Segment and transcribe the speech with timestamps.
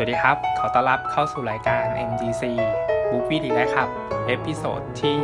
[0.00, 2.42] สวัสดีครับ ขอต้อนรับเข้าสู่รายการ MDC
[3.10, 3.88] Book w e e อีกแล้วครับ
[4.26, 5.16] episode ที่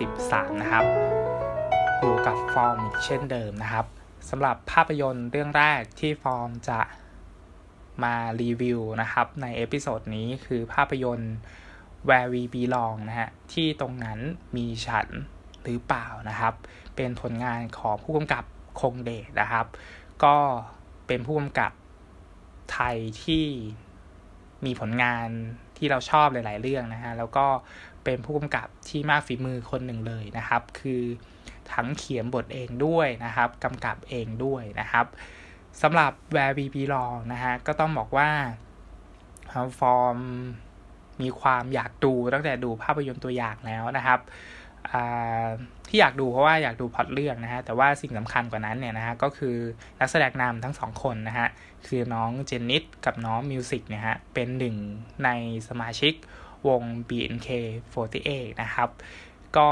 [0.00, 0.84] 83 นะครับ
[1.98, 3.86] อยู่กับฟอร์มอีกเช่นเดิมนะครับ
[4.30, 6.80] สำหรับภาพยนตร์เรื่องแรกที่ฟอร์มจะ
[8.02, 11.34] มารีวิวนะครับ ใน episode นี้คือภาพยนตร์
[12.08, 14.18] Where We Belong นะฮะ ที่ตรงนั้น
[14.56, 15.08] มีฉัน
[15.62, 16.54] หรือเปล่านะครับ
[16.96, 18.44] เป็นผลงานของผู้กำกับ
[18.80, 19.66] คงเดชนะครับ
[20.24, 20.36] ก็
[21.06, 21.72] เป็นผู้กำกับ
[22.72, 23.46] ไทยที่
[24.66, 25.28] มีผลงาน
[25.76, 27.46] ที่เราชอบหลาย ๆ เรื่องนะฮะแล้วก็
[28.04, 31.02] เป็นผู้กำกับที่มากฝีมือคนหนึ่งเลยนะครับ คือ
[31.72, 35.06] ทั้งเขียนบทเองด้วยนะครับกำกับเองด้วยนะครับ
[35.82, 38.28] สำหรับ Where We Belong นะฮะก็ต้องบอกว่า
[39.78, 40.18] ฟอร์ม
[41.22, 44.20] มีความอยากดูตั้งแต่ดูภาพยนตร์ตัวอย่างแล้วนะครับ
[45.88, 49.56] ที่อยากดูเพราะว่าอยากดูพอดเรื่องนะฮะ แต่ว่าสิ่งสำคัญกว่านั้นเนี่ยนะฮะ ก็คือ
[50.00, 51.48] นักแสดงนำทั้งสองคนนะฮะ
[51.86, 54.76] คือน้องเจนนิสกับน้องมิวสิกเนี่ยฮะ เป็นหนึ่ง
[55.24, 55.28] ใน
[55.68, 56.14] สมาชิก
[56.68, 58.28] วง BNK48
[58.62, 58.88] นะครับ
[59.56, 59.68] ก็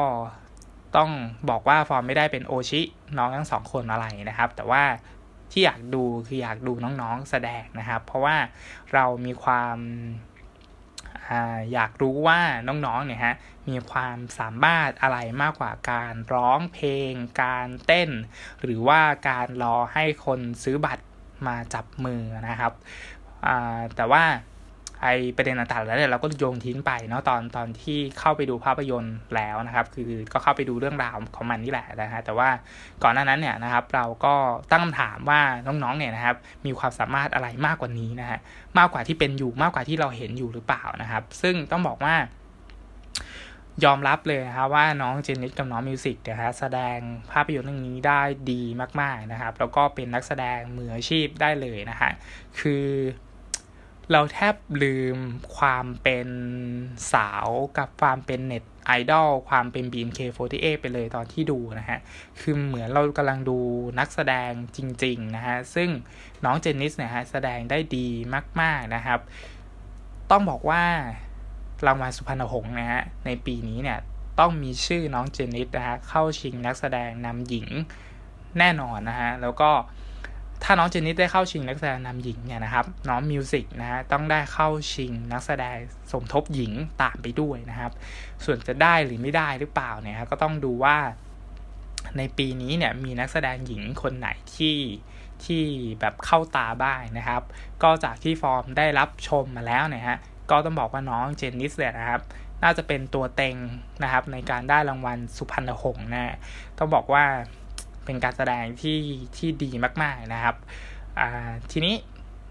[0.96, 1.10] ต้อง
[1.50, 2.80] บอกว่าฟอร์มไม่ได้เป็นโอชิ
[3.18, 4.82] น้องทั้งสองคนอะไรนะครับ แต่ว่า
[5.52, 8.36] ที่อยากดูคืออยากดูน้องๆแสดงนะครับ เพราะว่า
[8.94, 9.76] เรามีความ
[11.72, 13.34] อยากรู้ว่าน้องๆเนี่ยฮะ
[13.68, 18.10] มีความสามารถอะไรมากกว่าการร้องเพลง การเต้น
[18.62, 21.04] หรือว่าการรอให้คนซื้อบัตร
[21.46, 22.72] มาจับมือนะครับ
[23.96, 24.24] แต่ว่า
[25.02, 32.48] ไอประเด็นต่างๆแล้วเนี่ยเราก็โยงทิ้งไปเนาะตอนตอนที่เข้าไปดูภาพยนตร์แล้วนะครับ คือก็เข้าไปดูเรื่องราวของมันนี่แหละนะฮะแต่ว่า
[33.02, 34.34] ก่อนหน้านั้นเนี่ยนะครับ เราก็
[34.70, 36.36] ตั้งคำถามว่าน้องๆเนี่ยนะครับ
[36.66, 38.38] มีความสามารถอะไรมากกว่านี้นะฮะ
[38.78, 42.14] มากกว่าที่เป็นอยู่มากกว่าที่เราเห็นอยู่หรือเปล่านะครับ ซึ่งต้องบอกว่า
[43.84, 46.98] ยอมรับเลยนะครับว่าน้องเจนนิสกับน้องมิวสิกนะฮะแสดง
[47.32, 48.62] ภาพยนตร์เรื่องนี้ได้ดี
[49.00, 52.10] มากๆนะครับ แล้วก็เป็นนักแสดงมืออาชีพได้เลยนะฮะ
[52.60, 52.84] คือ
[54.12, 55.18] เราแทบลืม
[55.56, 56.28] ความเป็น
[57.12, 57.48] สาว
[57.78, 61.98] กับความเป็นเน็ตไอดอลความเป็น BNK48 ไปเลยตอนที่ดูนะฮะ
[62.40, 63.58] คือเหมือนเรากำลังดู
[63.98, 65.88] นักแสดงจริงๆนะฮะ ซึ่ง
[66.44, 68.08] น้องเจนนิสเนี่ยฮะ แสดงได้ดี
[68.60, 69.20] มากๆนะครับ
[70.30, 70.84] ต้องบอกว่า
[71.86, 73.98] รางวัลสุพรรณหงษ์นะฮะ ในปีนี้เนี่ย
[74.38, 77.68] ต้องมีชื่อน้องเจนนิสนะฮะ เข้าชิงนักแสดงนำหญิง
[78.58, 79.70] แน่นอนนะฮะ แล้วก็
[80.64, 85.76] ถ้าน้องเจนนิสได้เข้าชิงนักแสดงนำหญิงเนี่ยนะครับ น้องมิวสิกนะฮะต้องได้เข้าชิงนักแสดง
[86.12, 86.72] สมทบหญิง
[87.02, 87.92] ตามไปด้วยนะครับ
[88.44, 90.96] ส่วนจะได้หรือไม่ได้หรือเปล่าเนี่ยก็ต้องดูว่า
[92.16, 94.78] ในปีนี้เนี่ยมีนักแสดงหญิงคนไหนที่
[95.44, 95.64] ที่
[96.00, 97.42] แบบเข้าตาบ้างนะครับ
[97.82, 100.18] ก็จากที่ฟอร์มได้รับชมมาแล้วเนี่ยฮะ
[100.50, 102.20] ก็ต้องบอกว่าน้องเจนนิสเนี่ยนะครับ
[102.62, 103.56] น่าจะเป็นตัวเต็ง
[104.02, 106.36] นะครับในการได้รางวัลสุพรรณหงษ์นะ
[106.78, 107.24] ต้องบอกว่า
[108.04, 108.98] เป็นการแสดงที่
[109.36, 109.70] ที่ดี
[110.02, 110.56] มากๆนะครับ
[111.72, 111.94] ทีนี้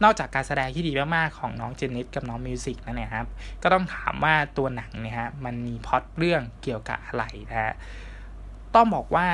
[0.04, 3.28] นอกจากการแสดงที่ดีมากๆของน้องเจนนิสกับน้องมิวสิกนั่นเนี่ยครับ
[3.64, 7.74] ก็ต้องถามว่าตัวหนังเนี่ยฮะมันมีพอดเรื่องเกี่ยวกับอะไรนะฮะ
[8.76, 9.28] ต้องบอกว่า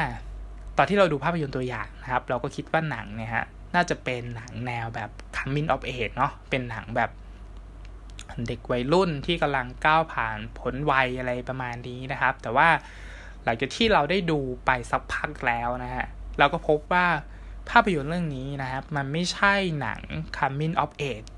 [0.78, 3.46] ตอนที่เราดูภาพยนตร์ตัวอย่างนะครับ เราก็คิดว่าหนังเนี่ยฮะ
[3.76, 7.12] น่าจะเป็นหนังแนวแบบ coming of age เนาะเป็นหนังแบบ
[8.48, 12.70] เด็กวัยรุ่นที่กำลังก้าวผ่านผลวัยอะไรประมาณนี้นะครับ แต่ว่า
[13.46, 16.06] หลังจากที่เราได้ดูไปสักพักแล้วนะฮะ
[16.40, 17.08] เราก็พบว่า
[17.70, 20.02] ภาพยนตร์เรื่องนี้นะครับ มันไม่ใช่หนัง
[20.38, 21.30] coming of age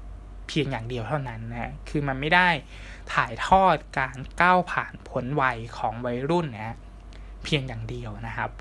[0.47, 2.49] เพียงอย่างเดียวเท่านั้นนะคือมันไม่ได้
[3.13, 6.77] ถ่ายทอดการก้าวผ่านผลวัยของวัยรุ่นนะ
[7.43, 8.51] เพียงอย่างเดียวนะครับ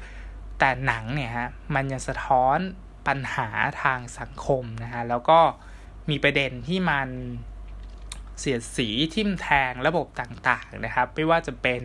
[0.58, 2.58] แต่หนังเนี่ยฮะ มันยังสะท้อน
[3.06, 3.48] ปัญหา
[3.82, 5.40] ทางสังคมนะฮะ แล้วก็
[6.10, 7.08] มีประเด็นที่มัน
[8.38, 11.82] เสียดสีทิ่มแทงระบบต่างๆนะครับ ไม่ว่าจะเป็น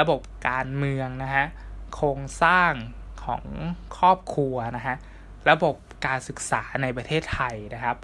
[0.00, 1.46] ระบบการเมืองนะฮะ
[1.94, 2.72] โครงสร้าง
[3.24, 3.44] ของ
[3.98, 4.96] ครอบครัวนะฮะ
[5.50, 5.74] ระบบ
[6.06, 7.96] การศึกษาในประเทศไทยนะครับ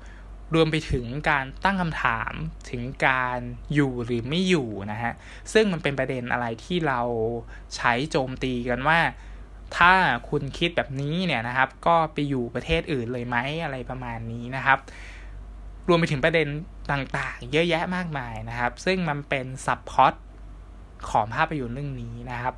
[0.55, 2.33] รวมไปถึงการตั้งคำถาม
[2.71, 3.39] ถึงการ
[3.75, 5.13] อยู่หรือไม่อยู่นะฮะ
[5.53, 7.01] ซึ่งมันเป็นประเด็นอะไรที่เรา
[7.77, 9.01] ใช้โจมตีกันว่า
[9.77, 9.93] ถ้า
[10.29, 14.79] คุณคิดแบบนี้เนี่ยนะครับ ก็ไปอยู่ประเทศอื่นเลยไหมอะไรประมาณนี้นะครับ
[15.89, 16.49] รวมไปถึงประเด็น
[16.93, 20.15] ต่างๆ เยอะแยะมากมายนะครับ ซึ่งมันเป็น subplot
[21.11, 22.55] ของภาพยนตร์เรื่องนี้นะครับ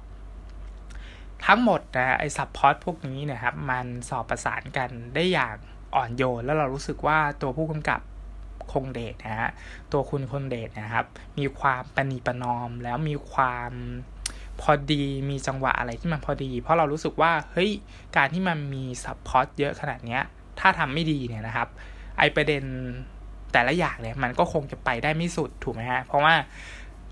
[1.46, 5.56] ทั้งหมดนะไอ้ subplot พวกนี้นะครับ มันสอดประสานกันได้อย่าง
[5.94, 8.00] อ่อนโยน แล้วเรารู้สึกว่าตัวผู้กำกับ
[8.72, 9.50] คงเดชนะฮะ
[9.92, 11.06] ตัวคุณคงเดชนะครับ
[11.38, 13.72] มีความประนีประนอมแล้วมีความ
[14.60, 17.70] พอดีมีจังหวะอะไรที่มันพอดี เพราะเรารู้สึกว่าเฮ้ย
[18.16, 20.18] การที่มันมี subplot เยอะขนาดนี้
[20.60, 21.68] ถ้าทำไม่ดีเนี่ยนะครับ
[22.18, 22.64] ไอ้ประเด็น
[23.52, 26.34] แต่ละอย่างเนี่ยมันก็คงจะไปได้ไม่สุดถูกไหมฮะเพราะว่า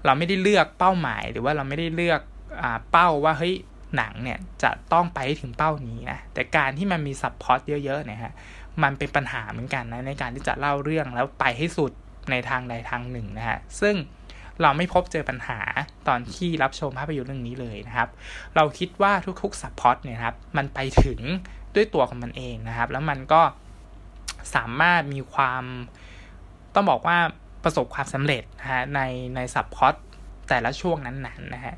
[0.05, 2.21] เราไม่ได้เลือกเป้าหมาย หรือว่าเราไม่ได้เลือก
[2.63, 3.55] อเป้าว่าเฮ้ย
[3.97, 8.35] หนังเนี่ยจะต้องไปถึงเป้านี้นะแต่การที่มันมี subplot เยอะๆเนี่ยฮะ
[8.83, 11.93] มันเป็นปัญหาเหมือนกันนะในการที่จะเล่าเรื่องแล้วไปให้สุด
[12.31, 13.95] ในทางใดทางหนึ่งนะฮะซึ่ง
[14.63, 15.61] เราไม่พบเจอปัญหา
[16.09, 18.09] ตอนที่รับชมภาพยนตร์เรื่องนี้เลยนะครับ
[18.57, 19.13] เราคิดว่า
[19.43, 21.21] ทุกๆ subplot เนี่ยครับมันไปถึง
[21.75, 23.43] ด้วยตัวของมันเองนะครับ แล้วมันก็
[24.55, 25.65] สามารถมีความ
[26.75, 27.19] ต้องบอกว่า
[27.65, 29.01] ประสบความสำเร็จนะฮะใน
[29.37, 29.95] ใน subplot
[30.49, 31.77] แต่ละช่วงนั้นๆนะฮะ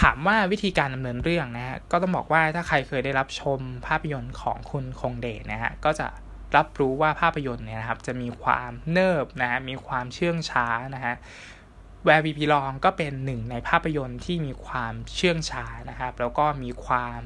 [0.00, 6.06] ถามว่าวิธีการดำเนินเรื่องนะฮะก็ต้องบอกว่าถ้าใครเคยได้รับชมภาพยนตร์ของคุณคงเดชนะฮะก็จะ
[6.56, 11.14] รับรู้ว่าภาพยนตร์เนี่ยนะครับ จะมีความเนิบนะฮะมีความเชื่องช้านะฮะ
[12.04, 17.20] Where We Belong ก็เป็นหนึ่งในภาพยนตร์ที่มีความเชื่องช้านะครับ แล้วก็มีความ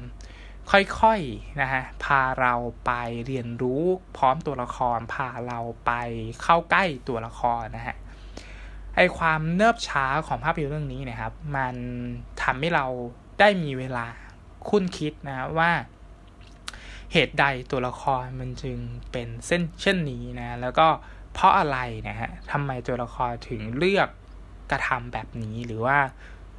[0.71, 2.53] ค่อยๆนะฮะพาเรา
[2.85, 2.91] ไป
[3.27, 3.81] เรียนรู้
[4.17, 5.91] พร้อมตัวละคร พาเราไป
[6.41, 7.97] เข้าใกล้ตัวละครนะฮะ
[8.95, 11.75] ไอความเนิบช้าของภาพยนตร์เรื่องนี้นะครับ มัน
[12.43, 12.85] ทำให้เรา
[13.39, 14.07] ได้มีเวลา
[14.69, 15.71] คุ้นคิดนะว่า
[17.13, 18.77] เหตุใดตัวละครมันจึง
[19.11, 20.87] เป็นเส้นเช่นนี้นะ แล้วก็
[21.33, 21.77] เพราะอะไร
[22.09, 24.09] นะฮะทำไมตัวละครถึงเลือก
[24.71, 25.97] กระทำแบบนี้หรือว่า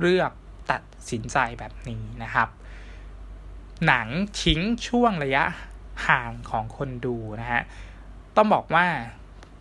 [0.00, 0.30] เลือก
[0.70, 2.48] ตัดสินใจแบบนี้นะครับ
[3.86, 4.08] หนัง
[4.42, 5.44] ทิ้งช่วงระยะ
[6.08, 7.62] ห่างของคนดูนะฮะ
[8.36, 8.86] ต้องบอกว่า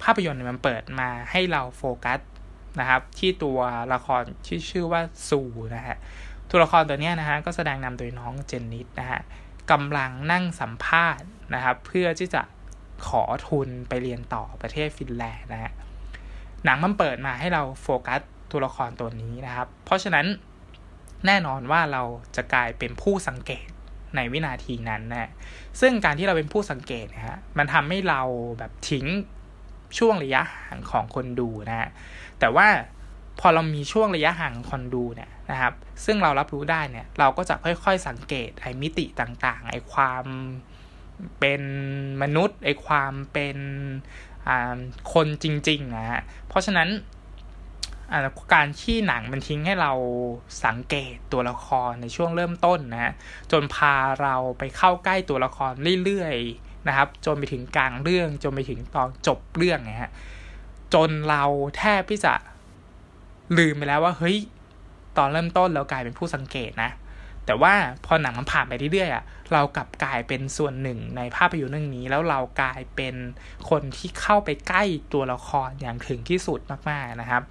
[0.04, 2.20] ภาพยนตร์มันเปิดมาให้เราโฟกัส
[2.80, 3.60] นะครับ ที่ตัว
[3.94, 5.42] ละครที่ชื่อว่าซู
[5.76, 5.98] นะฮะ
[6.50, 9.22] ตัวละครตัวนี้นะฮะก็แสดงนำโดยน้องเจนนิสนะฮะ
[9.72, 12.42] กำลังนั่งสัมภาษณ์นะครับ เพื่อที่จะ
[13.08, 15.72] ขอทุนไปเรียนต่อประเทศฟินแลนด์นะฮะ
[16.66, 18.22] หนังมันเปิดมาให้เราโฟกัส
[18.52, 20.26] ตัวละครตัวนี้นะครับ เพราะฉะนั้น
[21.26, 22.04] แน่นอนว่าเรา
[22.36, 23.68] จะกลายเป็นผู้สังเกต
[24.16, 25.30] ในวินาทีนั้นนะ
[25.82, 28.22] ซึ่งการที่เราเป็นผู้สังเกตนะฮะมันทำให้เรา
[28.60, 29.06] แบบทิ้ง
[29.98, 31.90] ช่วงระยะห่างของคนดูนะฮะ
[32.40, 32.68] แต่ว่า
[33.40, 35.74] พอเรามีช่วงระยะห่างของคนดูเนี่ยนะครับ
[36.06, 40.26] ซึ่งเรารับรู้ได้เนี่ย เราก็จะค่อยๆสังเกตไอ้มิติต่างๆ ไอ้ความ
[41.40, 41.62] เป็น
[42.22, 43.58] มนุษย์ ไอ้ความเป็น
[45.14, 46.90] คนจริงๆนะฮะ เพราะฉะนั้น
[48.54, 49.94] การที่หนังมันทิ้งให้เรา
[50.66, 53.14] สังเกตตัวละครในช่วงเริ่มต้นนะฮะ
[53.52, 55.72] จนพาเราไปเข้าใกล้ตัวละคร
[56.04, 60.12] เรื่อยๆนะครับ จนไปถึงกลางเรื่อง จนไปถึงตอนจบเรื่องนะฮะ
[60.94, 61.44] จนเรา
[61.78, 62.34] แทบที่จะ
[63.58, 64.38] ลืมไปแล้วว่าเฮ้ย
[65.18, 66.92] ตอนเริ่มต้นเรากลายเป็นผู้สังเกตนะ
[67.46, 67.74] แต่ว่า
[68.06, 69.24] พอหนังมันผ่านไปเรื่อยๆอะ
[69.54, 73.16] เรากลับกลายเป็นส่วนหนึ่งในภาพยนตร์เรื่องนี้ แล้วเรากลายเป็น
[73.70, 74.84] คนที่เข้าไปใกล้
[75.14, 76.60] ตัวละครอย่างถึงที่สุด
[76.90, 77.44] มากๆนะครับ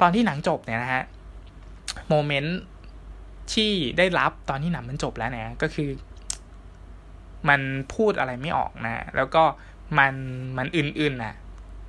[0.00, 1.04] ตอนที่หนังจบเนี่ยนะฮะ
[2.08, 2.58] โมเมนต์
[3.52, 5.90] ที่ได้รับตอนที่หนังมันจบแล้วเนี่ยก็คือ
[7.48, 7.60] มัน
[7.94, 9.42] พูดอะไรไม่ออกนะ แล้วก็
[9.98, 10.14] มัน
[10.58, 11.34] มันอื่นๆน่ะ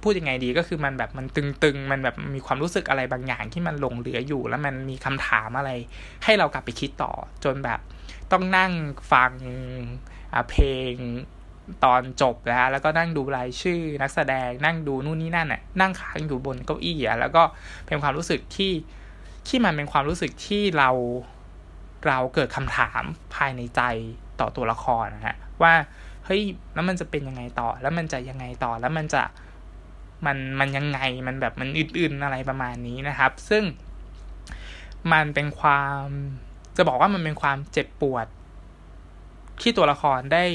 [0.02, 5.72] พูดยังไงดีก็คือมันแบบมันตึงๆ มันแบบมีความรู้สึกอะไรบางอย่างที่มันหลงเหลืออยู่ แล้วมันมีคำถามอะไร
[6.24, 7.12] ให้เรากลับไปคิดต่อ
[7.44, 7.80] จนแบบ
[8.32, 8.72] ต้องนั่ง
[9.12, 9.32] ฟัง
[10.50, 10.94] เพลง
[11.84, 17.44] ตอนจบนะฮะแล้วก็นั่งดูรายชื่อนักแสดงนั่งดูนู่นนี่นั่นน่ะนั่งค้างอยู่บนเก้าอี้อะแล้วก็
[17.88, 18.74] เป็นความรู้สึกที่
[19.48, 20.90] ที่มันเป็นความรู้สึกที่เรา
[22.08, 23.04] เราเกิดคำถาม
[23.36, 23.82] ภายในใจ
[24.40, 25.74] ต่อตัวละครนะฮะว่า
[26.26, 26.42] เฮ้ย
[26.74, 29.24] แล้วมันจะเป็นยังไงต่อ แล้วมันจะยังไงต่อแล้วมันจะ
[30.26, 33.64] มันมันยังไงมันแบบมันอื่นๆอะไรประมาณนี้นะครับ ซึ่ง
[35.12, 36.06] มันเป็นความ
[36.78, 38.28] จะบอกว่ามันเป็นความเจ็บปวด
[39.62, 40.46] ที่ตัวละครได้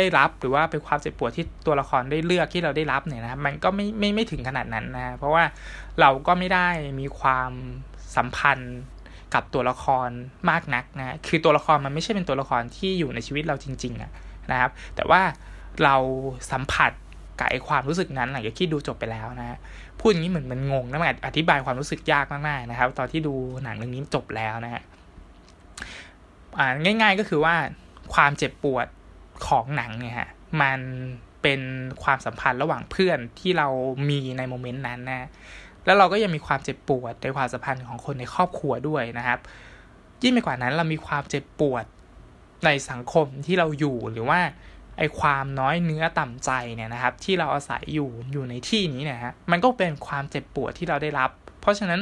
[0.00, 5.44] ได้รับหรือว่าเป็นความเจ็บปวดที่ตัวละครได้เลือกที่เราได้รับเนี่ยนะมันก็ไม่ไม่ไม่ถึงขนาดนั้นนะเพราะว่า
[6.00, 6.68] เราก็ไม่ได้
[7.00, 7.50] มีความ
[8.16, 8.78] สัมพันธ์
[9.34, 10.08] กับตัวละคร
[10.50, 14.10] มากนักนะคือตัวละครมันไม่ใช่เป็นตัวละครที่อยู่ในชีวิตเราจริงๆอะ
[14.50, 15.20] นะครับ แต่ว่า
[15.84, 15.96] เรา
[16.52, 16.92] สัมผัส
[17.38, 19.58] กับไอความรู้สึกนั้นหลังจากที่ดูจบไปแล้วนะ
[20.00, 24.82] พูดอย่างนี้เหมือนมันงงนะมันอธิบายความรู้สึกยากมากๆนะครับ ตอนที่ดูหนังเรื่องนี้จบแล้วนะฮะ
[26.84, 27.54] ง่าย ๆก็คือว่า
[28.14, 28.86] ความเจ็บปวด
[29.50, 30.30] ของหนังเนี่ยฮะ
[30.62, 30.80] มัน
[31.42, 31.60] เป็น
[32.02, 33.68] ความสัมพันธ์ระหว่างเพื่อนที่เรา
[34.08, 35.28] มีในโมเมนต์นั้นนะ
[35.84, 39.38] แล้วเราก็ยังมีความเจ็บปวดในความสัมพันธ์ของคนในครอบครัวด้วยนะครับ
[40.22, 41.84] ยิ่งไปกว่านั้นเรามีความเจ็บปวด
[42.64, 44.40] ในสังคมที่เราอยู่หรือว่า
[44.98, 51.30] ไอความน้อยเนื้อต่ำใจเนี่ยนะครับ ที่เราอาศัยอยู่อยู่ในที่นี้เนี่ยฮะมันก็เป็นความเจ็บปวดที่เราได้รับ
[51.60, 52.00] เพราะฉะนั้น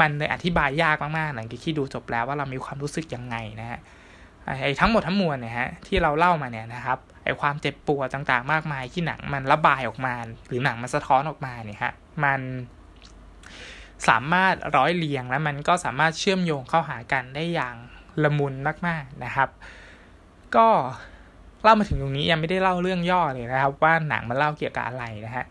[0.00, 3.80] มันเลยอธิบายยากมากๆหลังจากที่ดูจบแล้วว่าเรามีความรู้สึกยังไงนะฮะ
[4.62, 10.14] ไอ้ทั้งหมดทั้งมวลเนี่ยฮะที่เราเล่ามาเนี่ยนะครับไอ้ความเจ็บปวดต่างๆ มากมายที่หนังมันระบายออกมา
[10.46, 11.92] หรือหนังมันสะท้อนออกมาเนี่ยฮะ
[12.24, 12.40] มัน
[14.08, 17.76] สามารถร้อยเรียงแล้วมันก็สามารถเชื่อมโยงเข้าหากันได้อย่าง
[18.24, 18.54] ละมุน
[18.86, 19.48] มากๆนะครับ
[20.56, 20.68] ก็
[21.62, 25.46] เล่ามาถึงตรงนี้ยังไม่ได้เล่าเรื่องย่อเลยนะครับ ว่าหนังมันเล่าเกี่ยวกับอะไรนะฮะ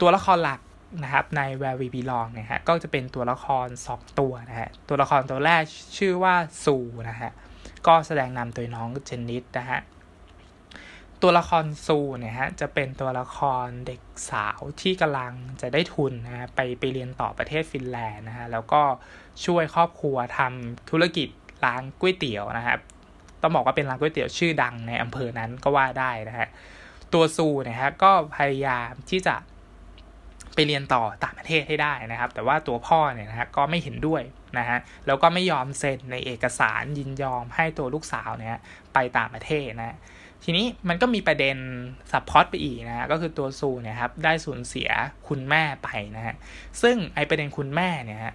[0.00, 0.60] ตัวละครหลัก
[1.02, 5.62] นะครับใน Where We Belong นะฮะก็จะเป็นตัวละคร 2 ตัวนะฮะตัวละครตัวแรก
[5.98, 6.34] ชื่อว่า
[6.64, 6.76] ซู
[7.10, 7.32] นะฮะ
[7.86, 9.80] ก็แสดงนำโดยน้องเจนนิสนะฮะ
[11.22, 18.82] ตัวละครซูเนี่ยฮะจะเป็นตัวละครเด็กสาวที่กำลังจะได้ทุนนะฮะไปไปเรียนต่อประเทศฟินแลนด์นะฮะแล้วก็
[19.44, 21.28] ช่วยครอบครัวทำธุรกิจ
[21.64, 22.80] ร้านก๋วยเตี๋ยวนะครับ
[23.42, 26.48] ต้องบอกว่าเป็นร้านก๋วยเตี๋ยวชื่อดังในอำเภอนั้นก็ว่าได้นะฮะ
[27.12, 29.34] ตัวซูเนี่ยฮะก็พยายามที่จะ
[30.54, 34.22] ไปเรียนต่อต่างประเทศให้ได้นะครับ แต่ว่าตัวพ่อเนี่ยนะฮะก็ไม่เห็นด้วย
[34.58, 38.60] นะฮะแล้วก็ไม่ยอมเซ็นในเอกสารยินยอมให้ตัวลูกสาวเนี่ย
[38.94, 39.96] ไปต่างประเทศนะ
[40.44, 41.56] ทีนี้มันก็มีประเด็น
[42.10, 44.90] subplot ไปอีกนะฮะก็คือตัวซูเนี่ยครับได้สูญเสีย
[45.28, 46.34] คุณแม่ไปนะฮะ
[46.82, 48.34] ซึ่งไอ้ประเด็นคุณแม่เนี่ยฮะ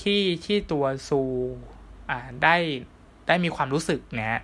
[0.00, 1.20] ที่ที่ตัวซู
[2.10, 2.56] อ่าได้
[3.28, 4.40] ได้มีความรู้สึกเนี่ย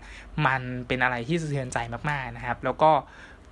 [0.47, 1.79] มันเป็นอะไรที่สะเทือนใจ
[2.11, 2.91] มากๆนะครับ แล้วก็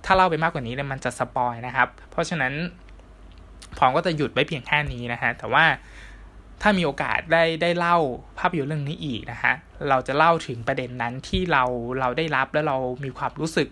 [0.05, 2.53] ถ้าเล่าไปมากกว่านี้เนี่ยมันจะสปอยนะครับ เพราะฉะนั้น
[3.77, 5.65] ผมก็จะหยุดไว้เพียงแค่นี้นะฮะ แต่ว่า
[6.61, 7.97] ถ้ามีโอกาสได้ได้เล่า
[8.39, 9.53] ภาพยนตร์เรื่องนี้อีกนะฮะ
[9.89, 11.63] เราจะเล่าถึงประเด็นนั้นที่เรา
[11.99, 13.69] เราได้รับแล้วเรามีความรู้สึก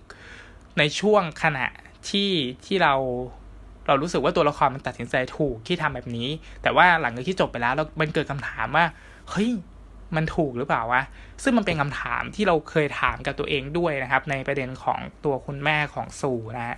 [0.79, 1.67] ในช่วงขณะ
[2.09, 2.31] ที่
[2.65, 2.93] ที่เรา
[3.87, 6.29] เรารู้สึกว่าตัวละครมันตัดสินใจถูกที่ทำแบบนี้
[6.61, 8.85] แต่ว่าหลังจากที่จบไปแล้วแล้วมันเกิดคำถามว่า
[9.29, 9.49] เฮ้ย
[10.15, 11.01] มันถูกหรือเปล่าวะ
[11.43, 16.77] ซึ่งมันเป็นคำถามที่เราเคยถามกับตัวเองด้วยนะครับ ในประเด็นของตัวคุณแม่ของซูนะฮะ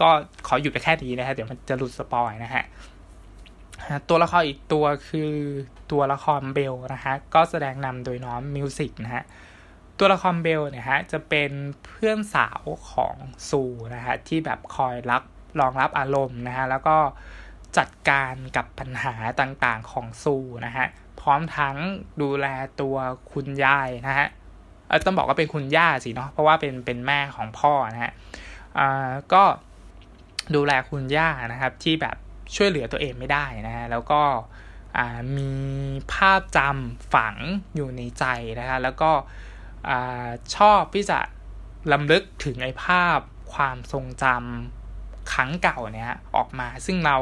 [0.00, 0.08] ก็
[0.46, 2.64] ขอหยุดไปแค่นี้นะฮะ เดี๋ยวมันจะหลุด spoil นะฮะ
[4.08, 5.32] ตัวละครอีกตัวคือ
[5.92, 9.24] ตัวละครเบลนะฮะ ก็แสดงนำโดยน้องมิวสิกนะฮะ
[9.98, 11.52] ตัวละครเบลเนี่ยฮะ จะเป็น
[11.84, 12.62] เพื่อนสาว
[12.92, 13.14] ของ
[13.50, 13.62] ซู
[13.94, 15.22] นะฮะ ที่แบบคอยรับ
[15.60, 16.96] รองรับอารมณ์นะฮะ แล้วก็
[17.78, 20.36] จัดการกับปัญหาต่างๆของซู
[20.66, 20.86] นะฮะ
[21.20, 21.76] พร้อมทั้ง
[22.22, 22.46] ดูแล
[22.80, 22.96] ตัว
[23.32, 24.28] คุณยายนะฮะ
[25.06, 28.12] ต้องบอกว่าเป็นคุณย่าสิเนาะเพราะว่าเป็นเป็นแม่ของพ่อนะฮะ
[29.32, 29.42] ก็
[30.54, 32.16] ดูแลคุณย่านะครับที่แบบ
[32.56, 34.22] ช่วยเหลือตัวเองไม่ได้นะฮะแล้วก็
[35.38, 35.52] มี
[36.12, 37.36] ภาพจำฝัง
[37.74, 38.24] อยู่ในใจ
[38.60, 39.10] นะฮะแล้วก็
[40.56, 41.18] ชอบที่จะ
[41.92, 43.18] รำลึกถึงไอ้ภาพ
[43.54, 47.16] ความทรงจำครั้งเก่าเนี่ยออกมาซึ่งเรา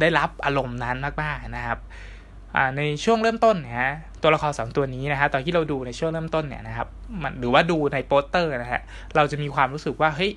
[0.00, 1.78] ได้รับอารมณ์นั้นมากๆนะครับ
[2.76, 3.90] ในช่วงเริ่มต้นเนี่ย
[4.22, 6.88] ตัวละครสองตัวนี้นะฮะตอนที่เราดูในช่วงเริ่มต้นเนี่ยนะครับ
[7.22, 8.82] มันหรือว่าดูในโปสเตอร์นะฮะ
[9.16, 10.32] เราจะมีความรู้สึกว่าเฮ้ย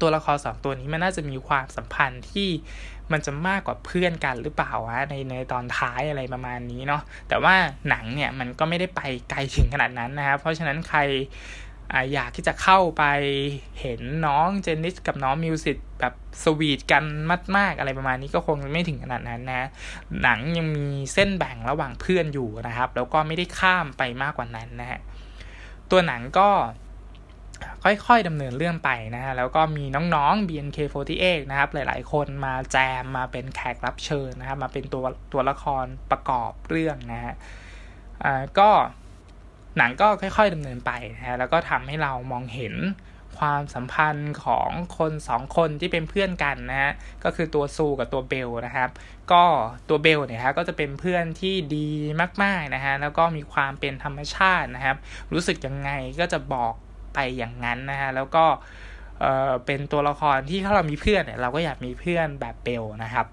[0.00, 2.48] ตัวละครสองตัวนี้มันน่าจะมีความสัมพันธ์ที่
[3.12, 7.54] มันจะมากกว่าเพื่อนกันหรือเปล่าวะในในตอนท้ายอะไรประมาณนี้เนาะแต่ว่า
[7.88, 11.00] หนังเนี่ยมันก็ไม่ได้ไปไกลถึงขนาดนั้นนะครับเพราะฉะนั้นใคร
[12.12, 13.02] อยากที่จะเข้าไป
[13.80, 17.04] เห็นน้องเจนนิสกับน้องมิวสิกแบบสวีทกัน
[17.56, 19.68] มาก ๆ อะไรประมาณนี้ก็คงไม่ถึงขนาดนั้นนะ
[20.22, 25.00] หนังยังมีเส้นแบ่งระหว่างเพื่อนอยู่นะครับ แล้วก็ไม่ได้ข้ามไปมากกว่านั้นนะฮะ
[25.90, 26.48] ตัวหนังก็
[27.84, 37.34] ค่อยๆดำเนินเรื่องไปนะฮะ แล้วก็มีน้องๆ BNK48 นะครับ หลายๆ คนมาแจมมาเป็นแขกรับเชิญนะครับ มาเป็นตัวตัวละครประกอบเรื่องนะฮะ
[38.24, 38.70] อ่า ก็
[39.76, 42.74] หนังก็ค่อย ๆดำเนินไปนะฮะแล้วก็ทำให้เรามองเห็น
[43.38, 46.92] ความสัมพันธ์ของคนสองคนที่เป็นเพื่อนกันนะฮะ
[47.24, 48.90] ก็คือตัวซูกับตัวเบลนะครับ
[49.32, 49.44] ก็
[49.88, 51.88] ตัวเบลเนี่ยฮะก็จะเป็นเพื่อนที่ดี
[52.42, 54.96] มากๆนะฮะแล้วก็มีความเป็นธรรมชาตินะครับ
[55.32, 56.74] รู้สึกยังไงก็จะบอก
[57.14, 58.44] ไปอย่างนั้นนะฮะแล้วก็
[59.20, 63.26] เออเป็นตัวละครที่ถ้าเรามีเพื่อนเนี่ยเราก็อยากมีเพื่อนแบบเบลนะครับ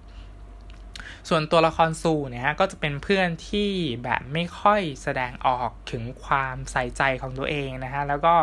[1.29, 3.69] ส่วนตัวละครซูเนี่ยฮะก็จะเป็นเพื่อนที่
[4.03, 8.35] แบบไม่ค่อยแสดงออกถึงความใส่ใจของตัวเองนะฮะแล้วก็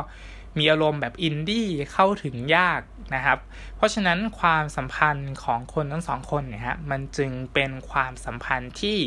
[0.58, 2.80] มีอารมณ์แบบอินดี้เข้าถึงยาก
[3.14, 3.38] นะครับ
[3.76, 8.98] เพราะฉะนั้นความสัมพันธ์ของคนทั้งสองคนเนี่ยฮะมันจึงเป็นความสัมพันธ์ที่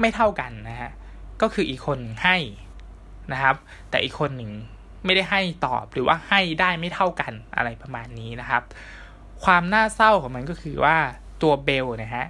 [0.00, 0.90] ไม่เท่ากันนะฮะ
[1.42, 2.36] ก็คืออีกคนให้
[3.32, 3.56] นะครับ
[3.90, 4.52] แต่อีกคนหนึ่ง
[5.04, 8.62] ไม่ได้ให้ตอบหรือว่าให้ได้ไม่เท่ากันอะไรประมาณนี้นะครับ
[9.44, 10.96] ความน่าเศร้าของมันก็คือว่า
[11.42, 12.26] ตัวเบลนะฮะ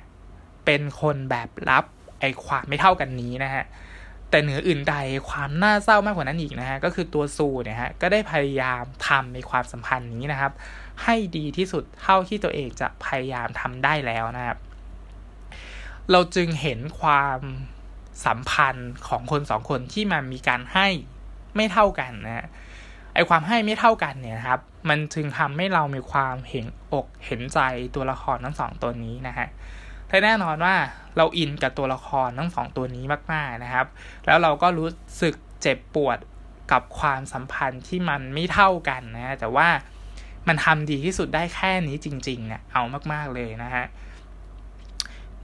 [0.64, 1.84] เป็นคนแบบรับ
[2.20, 3.64] ไอความไม่เท่ากันนี้นะฮะ
[4.30, 4.96] แต่เหนืออื่นใด
[5.28, 10.52] ความน่าเศร้ามากกว่านั้นอีกนะฮะก็คือตัวซูเนี่ยฮะก็ได้พยายามทำในความสัมพันธ์นี้นะครับ
[11.04, 14.58] ให้ดีที่สุดเท่าที่ตัวเองจะพยายามทำได้แล้วนะครับ
[16.10, 17.38] เราจึงเห็นความ
[18.26, 20.88] สัมพันธ์ของคนสองคนที่มันมีการให้
[21.56, 22.48] ไม่เท่ากันนะ
[23.14, 27.58] ไอความให้ไม่เท่ากันเนี่ยครับ มันจึงทำให้เรามีความเห็นอกเห็นใจ
[27.94, 29.48] ตัวละครทั้งสองตัวนี้นะฮะ
[30.12, 30.74] และแน่นอนว่า
[31.16, 33.86] เราอินกับตัวละครทั้งสองตัวนี้มากๆนะครับ
[34.26, 34.90] แล้วเราก็รู้
[35.22, 36.18] สึกเจ็บปวด
[36.72, 39.68] กับความสัมพันธ์ที่มันไม่เท่ากันนะ แต่ว่า
[40.48, 43.84] มันทำดีที่สุดได้แค่นี้จริงๆเนี่ยเอามากๆเลยนะฮะ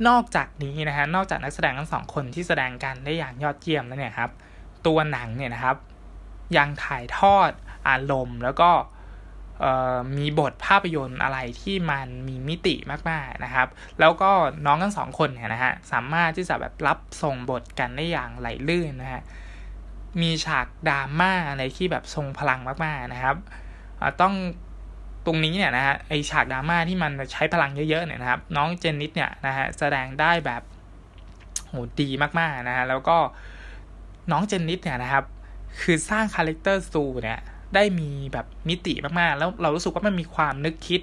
[0.09, 4.31] นอกจากนี้นะฮะนอกจากนักแสดงทั้งสองคนที่แสดงกันได้อย่างยอดเยี่ยมแล้วเนี่ยครับ
[4.87, 5.77] ตัวหนังเนี่ยนะครับ
[6.57, 7.51] ยังถ่ายทอด
[7.89, 8.71] อารมณ์แล้วก็
[10.19, 12.75] มีบทภาพยนตร์อะไรที่มันมีมิติ
[13.11, 13.69] มากๆนะครับ
[14.01, 14.31] แล้วก็
[14.67, 19.23] น้องทั้งสองคนเนี่ยนะฮะสามารถที่จะแบบรับส่งบทกันได้อย่างไหลลื่นนะฮะ
[20.21, 23.37] มีฉากดราม่าอะไรที่แบบทรงพลังมากๆนะครับ
[24.21, 24.35] ต้อง
[25.27, 30.63] ตรงนี้เนี่ยนะฮะไอฉากดราม่าที่มันใช้พลังเยอะๆเนี่ยนะครับ น้องเจนนิสเนี่ยนะฮะแสดงได้แบบ
[31.69, 32.09] โหดี
[32.41, 33.17] มากๆนะฮะแล้วก็
[34.31, 35.25] น้องเจนนิสเนี่ยนะครับ
[35.81, 37.41] คือสร้าง character ซูเนี่ย
[37.75, 41.01] ได้มีแบบมิติมากๆ แล้วเรารู้สึกว่ามันมีความนึกคิด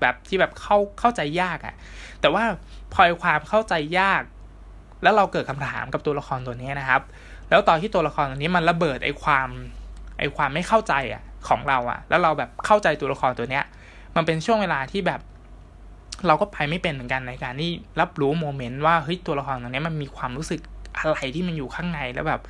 [0.00, 1.74] แบบที่แบบเข้าเข้าใจยากอะ่ะ
[2.20, 2.44] แต่ว่า
[2.94, 4.22] พอความเข้าใจยาก
[5.02, 7.02] แล้วเราเกิดคำถามกับตัวละครตัวนี้นะครับ
[7.50, 9.48] แล้วตอนที่ตัวละครตัวนี้มันระเบิดไอความ
[10.18, 13.64] ไอความไม่เข้าใจอะของเราอะ แล้วเราแบบเข้าใจตัวละครตัวเนี้ย
[14.16, 15.20] มันเป็นช่วงเวลาที่แบบ
[16.26, 20.60] เราก็ไปไม่เป็นเหมือนกันในการที่รับรู้โมเมนต์ว่าเฮ้ยตัวละครตัวนี้มันมีความรู้สึก
[20.98, 22.40] อะไรที่มันอยู่ข้างในแล้วแบบ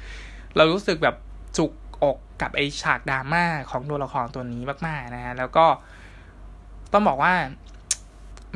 [0.57, 1.17] เรารู้สึกแบบ
[1.57, 1.71] จุก
[2.05, 5.67] อกกับไอฉากดราม่าของตัวละครตัวนี้มากๆนะฮะแล้วก็
[6.93, 7.35] ต้องบอกว่า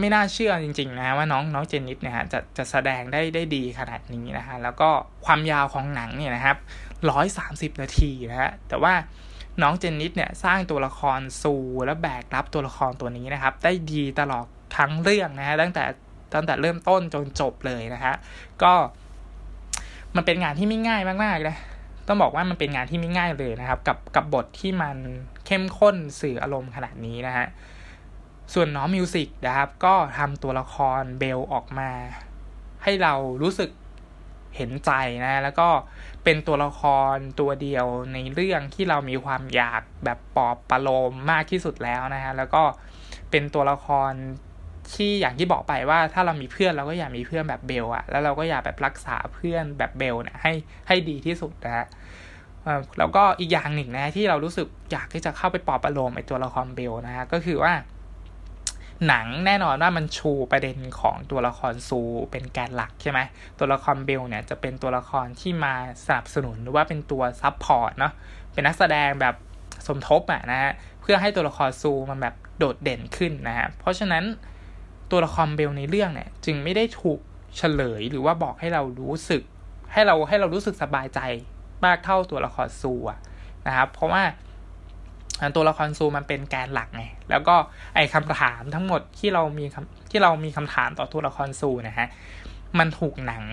[0.01, 4.89] ไม่น่าเชื่อจริง ๆ นะว่าน้องน้องเจนนิสเนี่ยจะจะแสดงได้ได้ดีขนาดนี้นะฮะแล้วก็
[5.25, 6.57] ความยาวของหนังเนี่ยนะครับ
[7.11, 8.95] ร้อยสามสิบนาทีนะฮะแต่ว่า
[9.63, 11.55] น้องเจนนิสเนี่ยสร้างตัวละครซู
[11.87, 14.47] และแบกรับตัวละครตัวนี้นะครับ ได้ดีตลอด
[14.77, 15.85] ทั้งเรื่องนะฮะตั้งแต่
[16.35, 18.15] ตั้งแต่เริ่มต้นจนจบเลยนะฮะ
[18.63, 18.73] ก็
[20.17, 21.57] มันเป็นงานที่ไม่ง่ายมากๆนะ
[22.07, 24.97] ต้องบอกว่ามันเป็นงานที่ไม่ง่ายเลยนะครับ กับกับบทที่มัน
[25.47, 27.47] เข้มข้นสื่ออารมณ์ขนาดนี้นะฮะ
[28.55, 31.91] ส่วนน้องมิวสิกนะครับ ก็ทำตัวละครเบลออกมา
[32.83, 33.71] ให้เรารู้สึก
[34.57, 34.91] เห็นใจ
[35.25, 35.69] นะ แล้วก็
[36.25, 36.83] เป็นตัวละค
[37.15, 42.63] รตัวเดียวในเรื่องที่เรามีความอยากแบบปอบประโลมมากที่สุดแล้วนะฮะแล้วก็
[43.31, 44.13] เป็นตัวละคร
[44.95, 50.53] ที่อย่างที่บอกไปว่าถ้าเรามีเพื่อนเราก็อยากมีเพื่อนแบบเบลอะแล้วเราก็อยากแบบรักษาเพื่อนแบบเบลเนี่ยให้
[50.89, 51.87] ให้ดีที่สุดนะฮะ
[52.99, 57.73] แล้วก็อีกอย่างหนึ่งนะที่เรารู้สึกอยากที่จะเข้าไปปอบประโลมไอตัวละครเบลนะฮะก็คือว่า
[59.09, 63.21] หนังแน่นอนว่ามันชูประเด็นของตัวละครซูเป็นแกนหลักใช่ไหม
[63.59, 68.13] ตัวละครเบลเนี่ยจะเป็นตัวละครที่มาสนับสนุนหรือว่าเป็นตัว support เนาะ
[68.53, 69.35] เป็นนักแสดงแบบ
[69.87, 74.25] สมทบอะนะฮะเพื่อให้ตัวละครซูมันแบบโดดเด่นขึ้นนะฮะเพราะฉะนั้น
[75.11, 77.19] ตัวละครเบลในเรื่องเนี่ย จึงไม่ได้ถูก
[77.57, 79.43] เฉลยหรือว่าบอกให้เรารู้สึก
[79.93, 81.21] ให้เราให้เรารู้สึกสบายใจ
[81.85, 83.19] มากเท่าตัวละครซูอะ
[83.67, 84.23] นะครับ เพราะว่า
[85.57, 87.57] ตัวละครซูมันเป็นแกนหลักไง แล้วก็
[87.95, 92.09] ไอ้คำถามทั้งหมดที่เรามีคำที่เรามีคำถามต่อตัวละครซูนะฮะ
[92.79, 93.45] มันถูกหนัง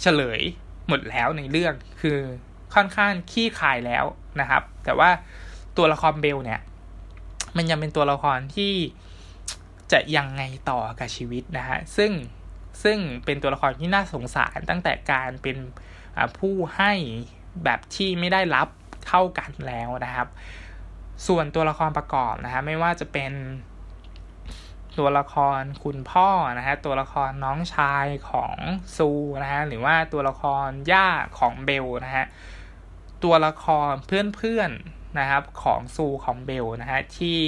[0.00, 0.40] เฉลย
[0.88, 2.18] หมดแล้วในเรื่อง คือ
[2.74, 4.04] ค่อนข้างขี้คายแล้ว
[4.40, 5.10] นะครับ แต่ว่า
[5.76, 6.60] ตัวละครเบลเนี่ย
[7.56, 8.72] มันยังเป็นตัวละครที่
[9.92, 12.12] จะยังไงต่อกับชีวิตนะฮะ ซึ่ง
[12.82, 15.56] ซึ่งเป็นตัวละครที่น่าสงสารตั้งแต่การเป็น
[16.38, 16.92] ผู้ให้
[17.64, 18.68] แบบที่ไม่ได้รับ
[19.06, 20.28] เท่ากันแล้วนะครับ
[21.26, 23.32] ส่วนตัวละครประกอบนะฮะไม่ว่าจะเป็น
[24.98, 28.56] ตัวละครคุณพ่อนะฮะตัวละครน้องชายของ
[28.96, 29.10] ซู
[29.42, 32.26] นะฮะหรือว่าตัวละครย่าของเบลนะฮะ
[33.24, 37.38] ตัวละครเพื่อนๆนะครับของซูของเบลนะฮะที่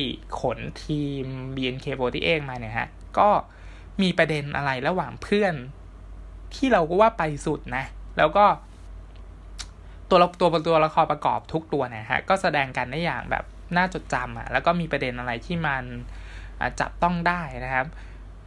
[0.40, 1.24] ขนทีม
[1.56, 3.28] BNK48 มาเนี่ยฮะก็
[4.02, 5.54] มีประเด็นอะไรระหว่างเพื่อน
[6.54, 7.84] ที่เราก็ว่าไปสุดนะ
[8.18, 8.44] แล้วก็
[10.10, 13.44] ตัวตัวตัวละครประกอบทุกตัวเนี่ยฮะก็แสดงกันได้อย่างแบบ
[13.76, 15.82] น่าจดจำอะแล้วก็มีประเด็นอะไรที่มัน
[16.80, 17.86] จับต้องได้นะครับ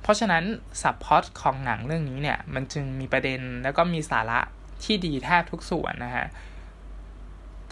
[0.02, 0.44] เพราะฉะนั้น
[0.82, 4.40] สับพอตของหนังเรื่องนี้เนี่ย มันจึงมีประเด็นแล้วก็มีสาระ
[4.84, 6.26] ที่ดีแทบทุกส่วนนะฮะ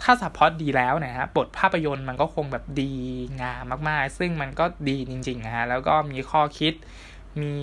[0.02, 2.92] ถ้าสับพอตดีแล้วนะฮะบทภาพยนตร์มันก็คงแบบดี
[3.42, 6.74] งามมากๆ ซึ่งมันก็ดีจริงๆนะฮะแล้วก็มีข้อคิด
[7.42, 7.54] มี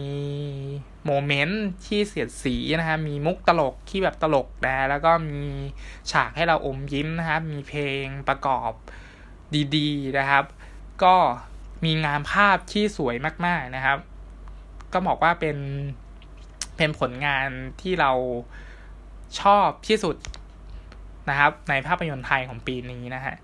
[1.08, 5.42] โมเมนต์ที่เสียดสีนะฮะมีมุกตลกที่แบบตลกนะแล้วก็มี
[6.12, 8.72] ฉากให้เราอมยิ้มนะครับ มีเพลงประกอบ
[9.76, 10.46] ดีๆนะครับ
[11.04, 11.16] ก็
[11.86, 13.16] มีงานภาพที่สวย
[13.46, 13.98] มากๆนะครับ
[14.94, 15.58] ก็บอกว่าเป็น
[16.78, 17.48] เป็นผลงาน
[17.82, 18.12] ที่เรา
[19.42, 20.16] ชอบที่สุด
[21.30, 23.36] นะครับ ในภาพยนตร์ไทยของปีนี้นะฮะ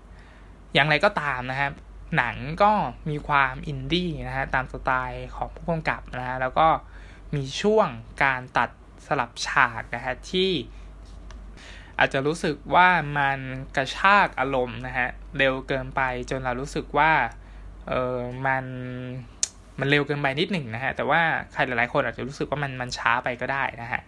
[0.74, 1.72] อย่างไรก็ตามนะครับ
[2.16, 2.72] หนังก็
[3.10, 6.68] มีความอินดี้นะฮะตามสไตล์ของผู้กำกับนะฮะแล้วก็
[7.34, 7.88] มีช่วง
[8.24, 8.70] การตัด
[9.06, 10.50] สลับฉากนะฮะที่
[11.98, 13.38] อาจจะรู้สึกว่ามัน
[13.76, 15.08] กระชากอารมณ์นะฮะ
[15.38, 17.12] เร็วเกินไปจนเรารู้สึกว่า
[17.88, 18.64] เออมัน
[19.78, 21.20] มันเร็วเกินไปนิดหนึ่งนะฮะแต่ว่า
[21.52, 24.02] ใครหลายๆคนอาจจะรู้สึกว่ามันมันช้าไปก็ได้นะฮะ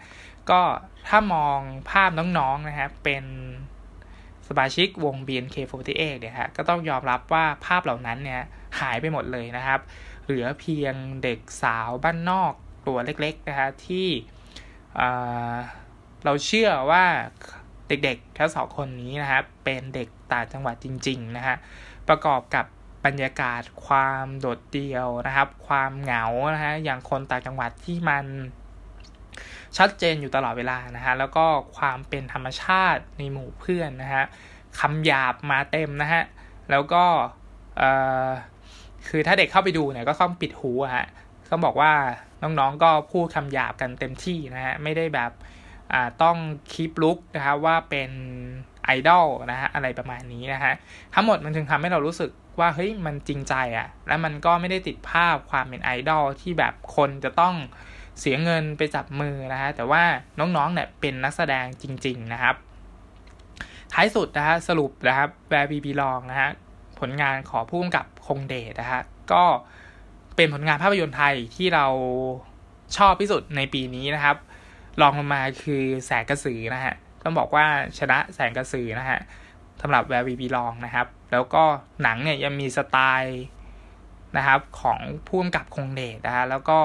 [0.50, 0.60] ก็
[1.08, 1.58] ถ้ามอง
[1.90, 3.24] ภาพน้องๆนะฮะเป็น
[4.48, 8.42] สมาชิกวง BNK48 เนี่ยฮะก็ต้องยอมรับว่าภาพเหล่านั้นเนี่ย
[8.80, 9.80] หายไปหมดเลยนะครับ
[10.24, 12.54] เหลือเพียงเด็กสาวบ้านนอก
[12.86, 14.08] ตัวเล็กๆนะฮะที่
[16.24, 17.04] เราเชื่อว่า
[17.88, 21.56] เด็กๆทั้งสองคนนี้นะครับเป็นเด็กต่างจังหวัดจริงๆนะฮะ
[22.08, 22.66] ประกอบกับ
[23.06, 28.24] บรรยากาศความโดดเดี่ยวนะครับ ความเหงานะฮะอย่างคนต่างจังหวัดที่มัน
[29.76, 31.44] ชัดเจนอยู่ตลอดเวลานะฮะแล้วก็
[31.76, 34.24] ความเป็นธรรมชาติในหมู่เพื่อนนะฮะ
[34.80, 36.22] คำหยาบมาเต็มนะฮะ
[36.70, 37.04] แล้วก็
[39.08, 41.06] คือถ้าเด็กเข้าไปดูเนี่ยก็ต้องปิดหูฮะ
[41.50, 41.92] ต้องบอกว่า
[42.42, 45.30] น้องๆก็พูดคำหยาบกันเต็มที่นะฮะไม่ได้แบบ
[46.22, 46.36] ต้อง
[46.72, 48.10] คีปลุกนะครับว่าเป็น
[48.84, 50.72] ไอดอลนะฮะอะไรประมาณนี้นะฮะ
[51.14, 57.54] ทั้งหมดมันจึงทำให้เรารู้สึกว่าเฮ้ยมันจริงใจอะ่ะ แล้วมันก็ไม่ได้ติดภาพความเป็นไอดอลที่แบบคนจะต้อง
[58.20, 60.02] เสียเงินไปจับมือนะฮะแต่ว่า
[60.38, 62.54] น้องๆเนี่ยเป็นนักแสดงจริง ๆนะครับ
[63.92, 66.50] ท้ายสุดนะฮะสรุปนะครับแวร์บีบีลองนะฮะ
[67.00, 69.44] ผลงานขอพุ่มกับคงเดชนะฮะก็
[70.36, 71.86] เป็นผลงานภาพยนตร์ไทยที่เรา
[72.96, 74.36] ชอบที่สุดในปีนี้นะครับ
[75.00, 77.66] รองลงมาคือแสงกระสือนะฮะต้องบอกว่า
[77.98, 79.20] ชนะแสงกระสือนะฮะ
[79.80, 81.64] สำหรับแวร์บีบีลองนะครับ แล้วก็
[82.02, 83.42] หนังเนี่ยยังมีสไตล์
[84.36, 86.78] นะครับของผู้กำกับคงเดชนะฮะแล้วก็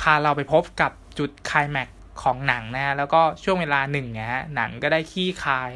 [0.00, 1.88] พาเราไปพบกับจุดคลายแม็ก
[2.22, 5.70] ของหนังนะฮะแล้วก็ช่วงเวลาหนึ่งเนี่ยหนังก็ได้ขี้คาย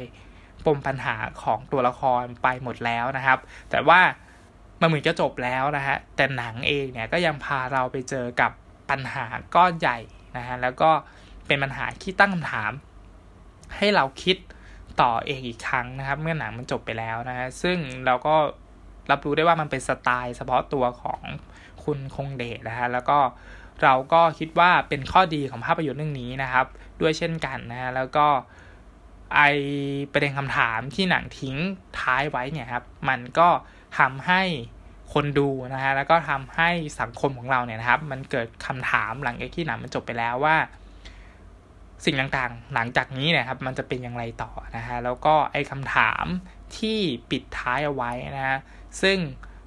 [0.65, 3.99] ปมปัญหาของตัวละครไปหมดแล้วนะครับ แต่ว่า
[4.81, 8.51] มันเหมือนจะจบแล้วนะฮะแต่หนังเองเนี่ยก็ยังพาเราไปเจอกับ
[8.89, 9.97] ปัญหาก้อนใหญ่
[10.37, 10.89] นะฮะแล้วก็
[11.47, 12.71] เป็นปัญหาที่ตั้งคำถาม
[13.77, 14.37] ให้เราคิด
[15.01, 18.35] ต่อเองอีกครั้งนะครับ เมื่อหนังมันจบไปแล้วนะฮะซึ่งเราก็
[19.11, 21.21] รับรู้ได้ว่ามันเป็นสไตล์เฉพาะตัวของ
[21.83, 23.19] คุณคงเดชนะฮะแล้วก็
[23.83, 26.65] เราก็คิดว่าเป็นข้อดีของภาพยนตร์เรื่องนี้นะครับ
[27.01, 28.27] ด้วยเช่นกันนะฮะแล้วก็
[29.35, 29.41] ไอ
[30.11, 31.55] ประเด็นคำถามที่หนังทิ้ง
[31.99, 33.49] ท้ายไว้เนี่ยครับ มันก็
[33.97, 34.41] ทำให้
[35.13, 40.55] คนดูนะฮะแล้วก็ทำให้สังคมของเราเนี่ยนะครับ มันเกิดคำถามหลังจากที่หนังมันจบไปแล้วว่า
[42.05, 46.25] สิ่งต่างๆ หลังจากนี้นี่ยครับ มันจะเป็นอย่างไรต่อนะฮะแล้วก็ไอ้คำถาม
[46.77, 46.99] ที่
[47.29, 48.57] ปิดท้ายเอาไว้นะฮะ
[49.01, 49.17] ซึ่ง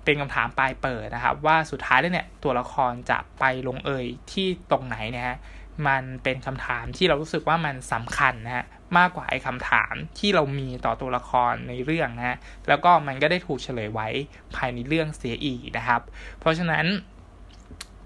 [0.05, 5.39] เป็นคำถามปลายเปิดนะครับ ว่าสุดท้ายแล้วเนี่ยตัวละครจะไปลงเอยที่ตรงไหนเนี่ยฮะ
[5.87, 8.65] มันเป็นคำถามที่เรารู้สึกว่ามันสำคัญนะฮะ
[8.99, 12.37] มากกว่าไอ้คำถามที่เรามีต่อตัวละครในเรื่องนะฮะ
[12.69, 14.09] แล้วก็มันก็ได้ถูกเฉลยไว้
[14.57, 16.03] ภายในเรื่องเสียอีกนะครับ
[16.41, 16.87] เพราะฉะนั้น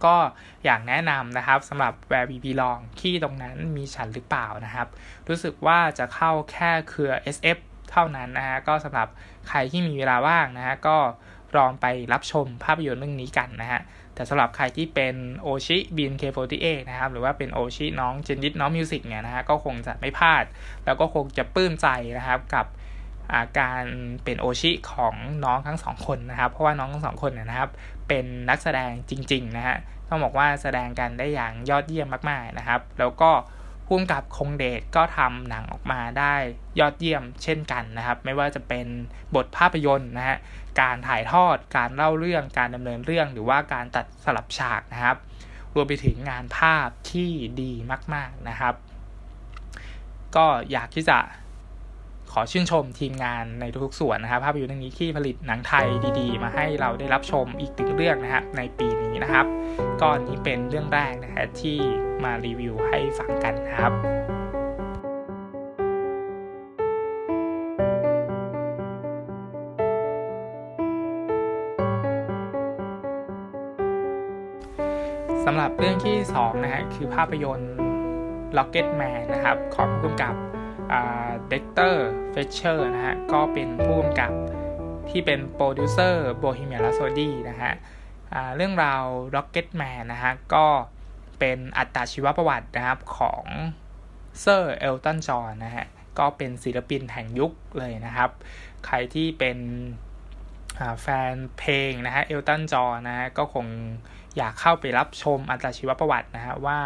[0.05, 0.17] ก็
[0.65, 4.89] อยากแนะนำนะครับสำหรับ Where We Belong ที่ตรงนั้นมีฉันหรือเปล่านะครับ
[5.29, 7.59] รู้สึกว่าจะเข้าแค่เครือ SF
[7.91, 9.09] เท่านั้นนะฮะก็สำหรับ
[9.49, 10.97] ใครที่มีเวลาว่างนะฮะก็
[11.57, 13.81] ลองไปรับชมภาพยนตร์เรื่องนี้กันนะฮะ
[14.19, 20.45] แต่สำหรับใครที่เป็นโอชิ BNK48 นะครับหรือว่าเป็นโอชิน้องเจนนิษฐ์น้องมิวสิกเนี่ยนะฮะก็คงจะไม่พลาด
[20.85, 21.87] แล้วก็คงจะปลื้มใจ
[22.19, 23.85] นะครับกับาการ
[24.25, 27.71] เป็นโอชิของน้องทั้งสองคนนะครับ เพราะว่าน้องทั้งสองคนเนี่ยนะครับ
[28.09, 29.77] เป็นนักแสดงจริงๆนะฮะ
[30.09, 33.31] ต้องบอกว่าแสดงกันได้อย่างยอดเยี่ยมมากๆนะครับ แล้วก็
[33.87, 36.35] พุ่มกับคงเดชก็ทำหนังออกมาได้
[36.81, 38.87] ยอดเยี่ยมเช่นกันนะครับ ไม่ว่าจะเป็น
[39.35, 40.37] บทภาพยนตร์นะฮะ
[40.81, 45.17] การถ่ายทอด การเล่าเรื่อง การดำเนินเรื่อง หรือว่าการตัดสลับฉากนะครับ
[45.75, 47.31] รวมไปถึงงานภาพที่
[47.63, 47.73] ดี
[48.15, 48.75] มาก ๆนะครับ
[50.37, 51.19] ก็อยากที่จะ
[52.33, 55.87] ขอชื่นชมทีมงานในทุกๆส่วนนะครับ ภาพยนตร์เรื่องนี้ที่ผลิตหนังไทย
[56.21, 59.47] ดี ๆ มาให้เราได้รับชมอีกถึงเรื่องนะครับในปีนี้นะครับ
[60.01, 61.79] ก็นี้เป็นเรื่องแรกนะฮะที่
[62.25, 64.38] มารีวิวให้ฟังกันนะครับ
[75.59, 77.75] หรับเรื่องที่2นะฮะคือภาพยนตร์
[78.57, 80.35] Rocketman นะครับของผู้กำกับ
[81.49, 84.33] เด็กซ์เตอร์เฟลตเชอร์นะฮะก็เป็นผู้กำกับ
[85.11, 87.73] ที่เป็นโปรดิวเซอร์โบฮีเมีย r h โซดีนะฮะ
[88.57, 90.67] เรื่องราว Rocketman นะฮะก็
[91.39, 93.45] เป็นอัตชีวประวัตินะครับของ
[94.41, 95.87] เซอร์เอลตันจอห์นนะฮะ
[96.19, 98.31] ก็เป็นศิลปินแห่งยุคเลยนะครับ
[98.87, 99.59] ใครที่เป็น
[101.03, 103.67] แฟนเพลงนะฮะเอลตันจอห์นนะฮะก็คง
[104.39, 106.79] อยากเข้าไปรับชมอัตชีวประวัตินะฮะว่า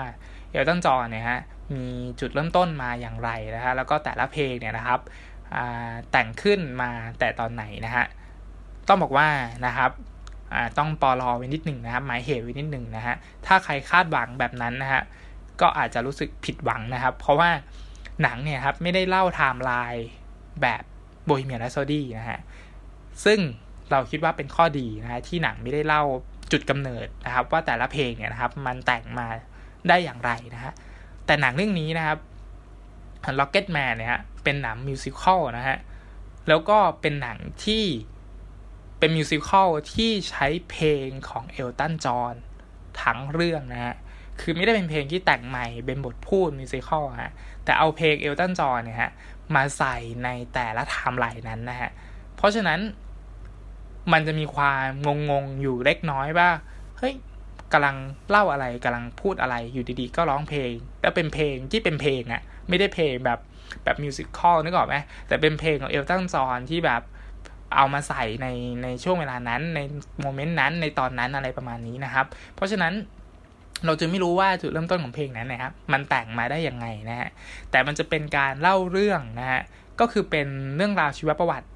[0.50, 1.40] เอลตันจอห์นเนี่ยฮะ
[1.74, 1.86] มี
[2.20, 5.00] จุดเริ่มต้นมาอย่างไรนะฮะแล้วก็แต่ละเพลงเนี่ยนะครับ
[6.12, 8.04] แต่งขึ้นมาแต่ตอนไหนนะฮะ
[8.88, 9.28] ต้องบอกว่า
[9.66, 9.90] นะครับ
[10.78, 13.14] ต้องปอลอไว้นิดหนึ่งนะครับหมายเหตุไว้นิดหนึ่งนะฮะ
[13.46, 15.02] ถ้าใครคาดหวังแบบนั้นนะฮะ
[15.60, 17.50] ก็อาจจะรู้สึกผิดหวังนะครับ เพราะว่า
[18.22, 20.06] หนังเนี่ยครับไม่ได้เล่าไทม์ไลน์
[20.62, 20.82] แบบ
[21.24, 22.40] Bohemian Rhapsody นะฮะ
[23.24, 23.38] ซึ่ง
[23.90, 26.02] เราคิดว่าเป็นข้อดีนะฮะที่หนังไม่ได้เล่า
[26.52, 29.26] จุดกำเนิดนะครับ ว่าแต่ละเพลงเนี่ยนะครับ มันแต่งมา
[29.88, 30.72] ได้อย่างไรนะฮะ
[31.26, 32.18] แต่หนังเรื่องนี้นะครับ
[33.38, 35.78] Rocketman เนี่ยฮะเป็นหนัง musical นะฮะ
[36.48, 37.84] แล้วก็เป็นหนังที่
[38.98, 42.34] เป็น musical ที่ใช้เพลงของเอลตันจอห์น
[43.02, 43.94] ทั้งเรื่องนะฮะ
[44.40, 47.32] คือไม่ได้เป็นเพลงที่แต่งใหม่เป็นบทพูด musical ฮะ
[47.64, 49.10] แต่เอาเพลงเอลตันจอห์นเนี่ยฮะ
[49.54, 51.90] มาใส่ในแต่ละไทม์ไลน์นั้นนะฮะ
[52.36, 52.80] เพราะฉะนั้น
[54.12, 54.88] มันจะมีความ
[55.30, 56.48] งงๆอยู่เล็กน้อยว่า
[56.98, 57.14] เฮ้ย
[57.72, 57.96] กำลัง
[58.30, 63.38] เล่าอะไรกำลังพูดอะไรอยู่ดีๆ ก็ร้องเพลง แล้วเป็นเพลงที่เป็นเพลงอะ่ะไม่ได้เพลงแบบ
[63.84, 64.96] แบบ musical นึกออกไหม
[65.28, 67.02] แต่เป็นเพลงของเอลตันจอห์นที่แบบ
[67.76, 68.46] เอามาใส่ใน
[68.82, 69.80] ในช่วงเวลานั้นใน
[70.20, 72.92] moment นั้นในตอนนั้นอะไรประมาณนี้นะครับ เพราะฉะนั้น
[73.86, 77.30] เราจะไม่รู้ว่าจุดเริ่มต้นของเพลงนั้นนะครับ มันแต่งมาได้ยังไงนะฮะ
[77.70, 79.62] แต่มันจะเป็นการเล่าเรื่องนะฮะ
[80.00, 81.66] ก็คือเป็นเรื่องราวชีวประวัติ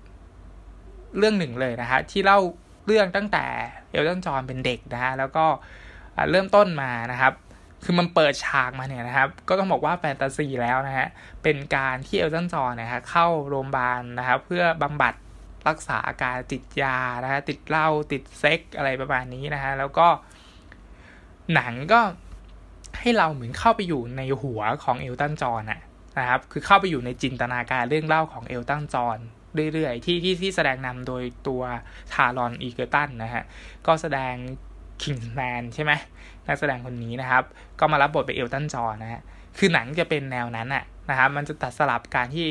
[1.18, 2.38] เรื่องหนึ่งเลยนะฮะที่เล่า
[2.86, 3.44] เรื่องตั้งแต่
[3.90, 5.46] เอลตันจอนเป็นเด็กนะฮะแล้วก็
[6.30, 7.32] เริ่มต้นมานะครับ
[7.84, 11.06] คือมันเปิดฉากมาเนี่ยนะครับ ก็ต้องบอกว่าแฟนตาซีแล้วนะฮะ
[11.42, 15.14] เป็นการที่เอลตันจอนนะฮะเข้าโรงพยาบาลนะครับเพื่อบำบัด
[15.68, 20.08] รักษาอาการติดยานะฮะติดเหล้าติดเซ็กอะไรประมาณนี้นะฮะแล้วก็
[21.54, 22.00] หนังก็
[22.98, 25.80] ให้เราเหมือนเข้าไปอยู่ในหัวของเอลตันจอห์นอะ
[26.18, 29.18] นะครับ คือเข้าไปอยู่ในจินตนาการเรื่องเล่าของเอลตันจอห์น
[29.74, 31.62] เรื่อยๆ ที่ที่ที่แสดงนำโดยตัว
[32.12, 33.44] ทารอนอีเกอร์ตันนะฮะ
[33.86, 34.34] ก็แสดง
[35.02, 35.92] Kingsman ใช่ไหม
[36.46, 37.44] นักแสดงคนนี้นะครับ
[37.78, 39.22] ก็มารับบทเป็นเอลตันจอห์นนะฮะ
[39.58, 42.48] คือหนังจะเป็นแนวนั้นอะนะครับ มันจะตัดสลับการที่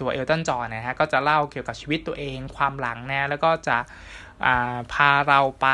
[0.00, 3.78] ตัวเอลตันจอห์นนะฮะ ก็จะเล่าเกี่ยวกับชีวิตตัวเอง ความหลังนะ แล้วก็จะ
[4.92, 5.68] พาเราไป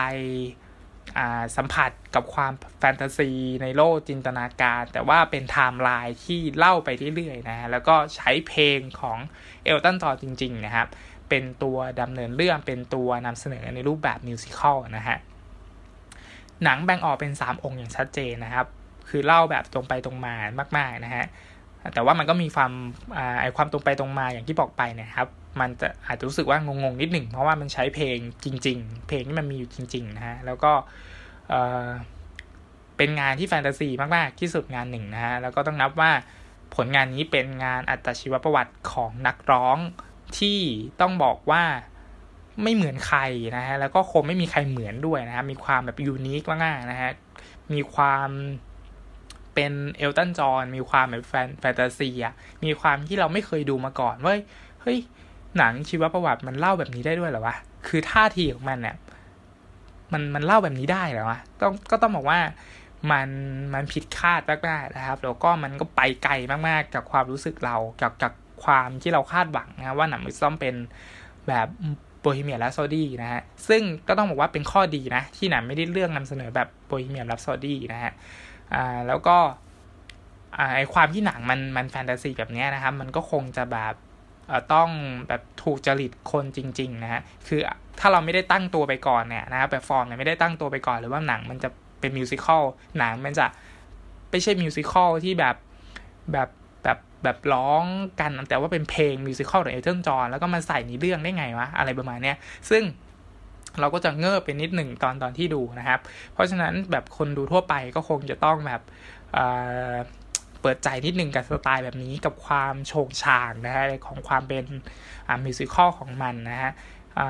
[1.57, 3.31] สัมผัสกับความแฟนตาซี
[3.63, 9.19] ในโลกจินตนาการ แต่ว่าเป็นไทม์ไลน์ที่เล่าไปเรื่อยๆนะฮะแล้วก็ใช้เพลงของ
[9.65, 10.89] เอลตันจอห์นจริง ๆ นะครับ
[11.29, 15.19] เป็นตัวดำเนินเรื่องเป็นตัวนำเสนอในรูปแบบ musical นะฮะ
[16.65, 18.67] หนังแบ่งออกเป็น 3 องค์อย่างชัดเจนนะครับ
[19.09, 20.35] คือเล่าแบบตรงไปตรงมา
[20.77, 21.25] มาก ๆ นะฮะ
[21.95, 22.73] แต่ว่ามันก็มีความ
[23.41, 25.29] ไอความตรงไปตรงมาอย่างที่บอกไปนะครับ
[25.61, 30.73] มันจะอาจจะรู้สึกว่างงๆนิดหนึ่งเพราะว่ามันใช้เพลงจริง ๆ เพลงที่มันมีอยู่จริง ๆ นะฮะ แล้วก็
[32.97, 36.11] เป็นงานที่แฟนตาซีมาก ๆ ที่สุดงานหนึ่งนะฮะ แล้วก็ต้องนับว่า
[36.77, 39.79] ผลงานนี้เป็นงานอัตชีวประวัติของนักร้อง
[40.39, 40.59] ที่
[41.01, 41.65] ต้องบอกว่า
[42.63, 43.21] ไม่เหมือนใคร
[43.57, 47.11] นะฮะ แล้วก็คงไม่มีใครเหมือนด้วยนะฮะ มีความแบบยูนิคมากๆนะฮะ
[47.73, 48.29] มีความ
[49.55, 52.35] เป็นเอลตันจอนมีความแบบแฟนแฟนตาซีอะ
[52.65, 54.35] มีความที่เราไม่เคยดูมาก่อนว่า
[54.83, 54.99] เฮ้ย
[55.59, 58.97] หนังชีวประวัติมันเล่าแบบนี้ได้ด้วยเหรอวะ คือท่าทีของมันเนี่ย
[60.13, 62.41] มันมันเล่าแบบนี้ได้เหรอวะ ต้องก็ต้องบอกว่า
[63.11, 63.29] มัน
[63.75, 66.33] มันผิดคาดมากๆนะครับ แล้วก็มันก็ไปไกล
[66.69, 68.33] มากๆจากความรู้สึกเราจากจาก
[68.65, 70.75] ความที่เราคาดหวังนะว่าหนังมันต้องเป็น
[71.49, 71.69] แบบ
[72.21, 78.13] Bohemian Rhapsody นะฮะ ซึ่งก็ต้องบอกว่าเป็นข้อดีนะ ที่หนังไม่ได้เลือกนำเสนอแบบ Bohemian Rhapsody นะฮะ
[78.75, 79.37] อ่าแล้วก็
[80.75, 83.95] ไอความที่หนังมันมันแฟนตาซีแบบนี้นะครับ มันก็คงจะแบบ
[84.75, 84.89] ต้อง
[85.29, 87.61] แบบถูกจริตคนจริง ๆ นะฮะ คือ
[88.01, 91.69] ถ้าเราไม่ได้ตั้งตัวไปก่อนเนี่ยนะครับแบบฟอร์มเนี่ยไม่ได้ตั้งตัวไปก่อนหรือว่าหนังมันจะ
[92.01, 92.63] เป็น musical
[92.99, 93.47] หนังมันจะ
[94.31, 95.57] ไม่ใช่ musical ที่แบบ
[96.33, 96.49] แบบ
[96.85, 97.85] แบบแบบร้อง
[98.21, 102.37] กัน แต่ว่าเป็นเพลง musical ของเอลตันจอห์นแล้วก็มาใส่ในเรื่องได้ไงวะ อะไรประมาณเนี้ย
[102.71, 102.83] ซึ่ง
[103.81, 106.01] เราก็จะเงิบเป็นนิดหนึ่งตอนตอนที่ดูนะครับ
[106.33, 108.81] เพราะฉะนั้นแบบคนดูทั่วไปก็คงจะต้องแบบ
[110.63, 114.65] เปิดใจนิดนึงกับสไตล์แบบนี้กับความโฉงฉางนะฮะของความเป็น
[115.45, 116.73] มิวสิควลของมันนะฮะ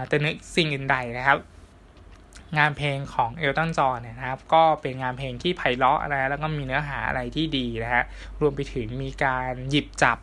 [0.09, 1.38] แต่นึกสิ่งอื่นใดนะครับ
[2.59, 8.05] งานเพลงของเอลตันจอ์เนี่ยนะครับ ก็เป็นงานเพลงที่ไพเราะนะแล้วก็มีเนื้อหาอะไรที่ดีนะฮะ
[8.40, 10.18] รวมไปถึงมีการหยิบจับ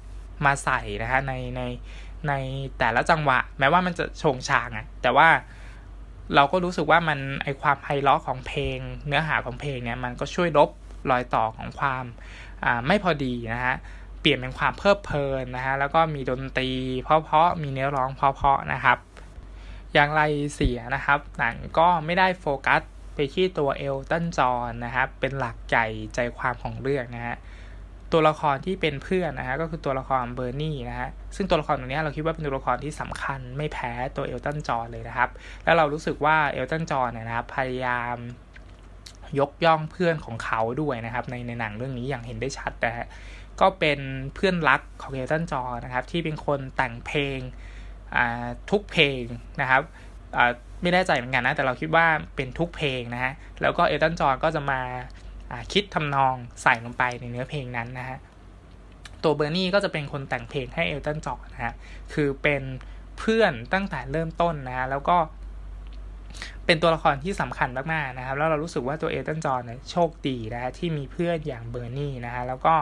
[0.46, 1.62] มาใส่นะฮะในใน
[2.28, 2.34] ใน
[2.80, 5.28] แต่ละจังหวะ แม้ว่ามันจะโฉงฉางอะแต่ว่า
[6.36, 10.70] เราก็รู้สึกว่ามันไอความไพเราะของเพลง เนื้อหาของเพลงเนี่ยมันก็ช่วยลบ
[11.12, 12.06] รอยต่อของความ
[12.88, 13.76] ไม่พอดีนะฮะ
[14.22, 16.70] เปลี่ยนเป็นความเพลิดเพลินนะฮะแล้วก็มีดนตรี
[17.04, 18.98] เพราะๆมีเนื้อร้องเพราะๆนะครับ
[19.94, 20.22] อย่างไร
[20.56, 22.82] เสียนะครับหนังก็ไม่ได้โฟกัส
[23.16, 27.36] ไปที่ตัวเอลตันจอนนะครับเป็นหลักใหญ่ใจความของเรื่องนะฮะ
[28.12, 35.30] ตัวละครที่เป็นเพื่อนนะฮะก็คือตัวละครเบอร์นี่นะฮะซึ่งตัวละครตรงนี้เราคิดว่าเป็นตัวละครที่สำคัญไม่แพ้ตัวเอลตันจอนเลยนะครับ
[35.64, 38.16] แล้วเรารู้สึกว่าเอลตันจอนเนี่ยนะครับพยายาม
[39.40, 43.08] ยกย่องเพื่อนของเขาด้วยนะครับ ในในหนังเรื่องนี้อย่างเห็นได้ชัดนะฮะ
[43.62, 44.00] ก็เป็น
[44.36, 47.40] เพื่อนรักของเอลตันจอนะครับ ที่เป็นคนแต่งเพลง
[48.72, 49.24] ทุกเพลง
[49.62, 49.82] นะครับ
[50.82, 54.82] ไม่แน่ใจเหมือนกันนะ แต่เราคิดว่าเป็นทุกเพลงนะฮะแล้วก็เอลตันจอก็จะมา
[55.74, 58.18] คิดทำนองใส่ลงไปในเนื้อเพลงนั้นนะฮะ
[59.24, 61.74] ตัวเบอร์นี่ก็จะเป็นคนแต่งเพลงให้เอลตันจอนะฮะ
[62.14, 62.64] คือเป็น
[63.20, 65.18] เพื่อนตั้งแต่เริ่มต้นนะแล้วก็
[66.66, 72.76] เป็นตัวละครที่สำคัญมากๆนะครับ แล้วเรารู้สึกว่าตัวเอตันจอนเนี่ยโชคดีนะที่มีเพื่อนอย่างเบอร์นี่นะฮะแล้วก็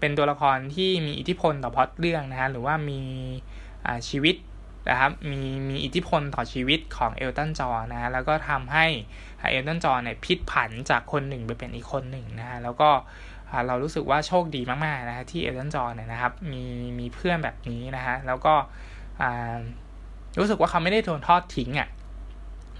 [0.00, 3.00] เป็นตัวละครที่มีอิทธิพลต่อพอดเรื่องนะฮะหรือว่ามี
[4.08, 4.36] ชีวิต
[4.90, 8.86] นะครับมีมีอิทธิพลต่อชีวิตของเอลตันจอนะฮะแล้วก็ทำให้
[9.50, 12.90] เอลตันจอเนี่ยพลิกผันจากคนหนึ่งไปเป็นอีกคนหนึ่งนะฮะแล้วก็
[13.66, 16.64] เรารู้สึกว่าโชคดีมากๆนะฮะที่เอลตันจอเนี่ยนะครับมี
[16.98, 18.54] มีเพื่อนแบบนี้นะฮะแล้วก็
[20.38, 21.88] รู้สึกว่าเขาไม่ได้โดนทอดทิ้งอะ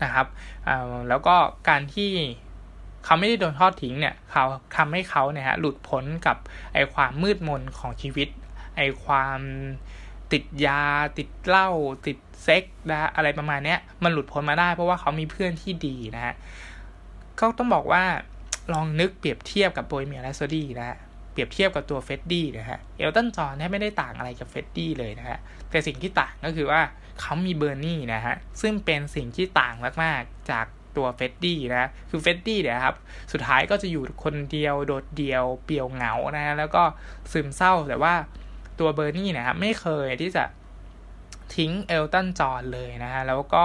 [0.02, 0.26] นะครับ
[1.08, 1.34] แล้วก็
[1.68, 2.10] การที่
[3.04, 4.44] เขาไม่ได้โดนทอดทิ้งเนี่ยเขา
[4.76, 6.36] ทำให้เขาเนี่ยฮะหลุดพ้นกับ
[6.74, 8.28] ไอความมืดมนของชีวิต
[8.76, 9.40] ไอความ
[10.32, 10.82] ติดยา
[11.18, 11.68] ติดเหล้า
[12.06, 16.34] ติดเซ็กส์นะอะไรประมาณเนี้ยมันหลุดพ้นมาได้เพราะว่าเขามีเพื่อนที่ดีนะฮะ
[17.40, 18.02] ก็ต้องบอกว่า
[18.72, 20.98] ลองนึกเปรียบเทียบกับ Bohemian Rhapsody นะฮะ
[21.38, 25.38] เปรียบเทียบกับตัวเฟรดดี้นะฮะ เอลตันจอห์นแทบไม่ได้ต่างอะไรกับเฟรดดี้เลยนะฮะ
[25.70, 26.80] แต่สิ่งที่ต่างก็คือว่า
[27.20, 32.96] เขามีเบอร์นี่นะฮะ ซึ่งเป็นสิ่งที่ต่างมาก ๆ จากตัวเฟรดดี้นะ คือเฟรดดี้เนี่ยครับ
[33.32, 36.82] สุดท้ายก็จะอยู่คนเดียวโดดเดียว เปลี่ยวเหงานะฮะ แล้วก็
[37.32, 38.14] ซึมเศร้า แต่ว่า
[38.80, 40.44] ตัวเบอร์นี่นะครับไม่เคยที่จะ
[41.54, 43.64] ทิ้งเอลตันจอห์นเลยนะฮะ แล้วก็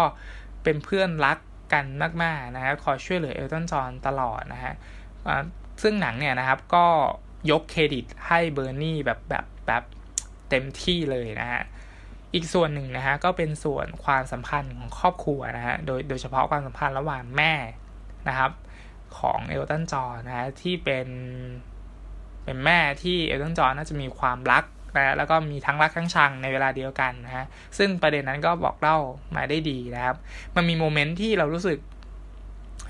[0.63, 1.37] เป็นเพื่อนรัก
[1.73, 1.85] กัน
[2.23, 4.73] มาก ๆ นะฮะ คอยช่วยเหลือเอลตันจอห์นตลอดนะฮะ
[5.81, 6.85] ซึ่งหนังเนี่ยนะครับก็
[7.51, 9.83] ยกเครดิตให้เบอร์นี่แบบแบบแบบ
[10.49, 11.63] เต็มที่เลยนะฮะ
[12.33, 17.53] อีกส่วนหนึ่งนะฮะก็เป็นส่วนความสัมพันธ์ของครอบครัวนะฮะโดยโดยเฉพาะความสัมพันธ์ระหว่างแม่
[18.27, 18.51] นะครับ
[19.17, 21.07] ของเอลตันจอห์นนะฮะที่เป็น
[22.43, 24.63] เป็นแม่ที่เอลตันจอห์นน่าจะมีความรัก
[24.95, 27.45] นะแล้วก็มีทั้งรักทั้งชังในเวลาเดียวกันนะฮะ
[27.77, 28.97] ซึ่งประเด็นนั้นก็บอกเล่า
[29.35, 30.15] มาได้ดีนะครับ
[30.55, 31.79] มันมีโมเมนต์ที่เรารู้สึก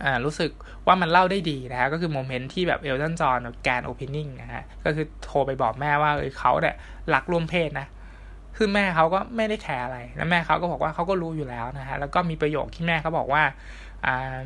[0.03, 0.51] อ่ารู้สึก
[0.87, 6.75] ว่ามันเล่าได้ดีนะฮะก็คือโมเมนต์ที่แบบเอลตันจอห์นแก opening นะฮะก็คือโทรไปบอกแม่ว่าเออเขาเนี่ย
[7.13, 7.87] รักร่วมเพศนะ
[8.57, 13.43] คือแม่เขาก็ไม่ได้แคร์อะไรแล้วแม่เขาก็บอกว่าเขาก็รู้อยู่แล้วนะฮะแล้วก็มีประโยคที่แม่เขาบอกว่า
[14.05, 14.37] อ่า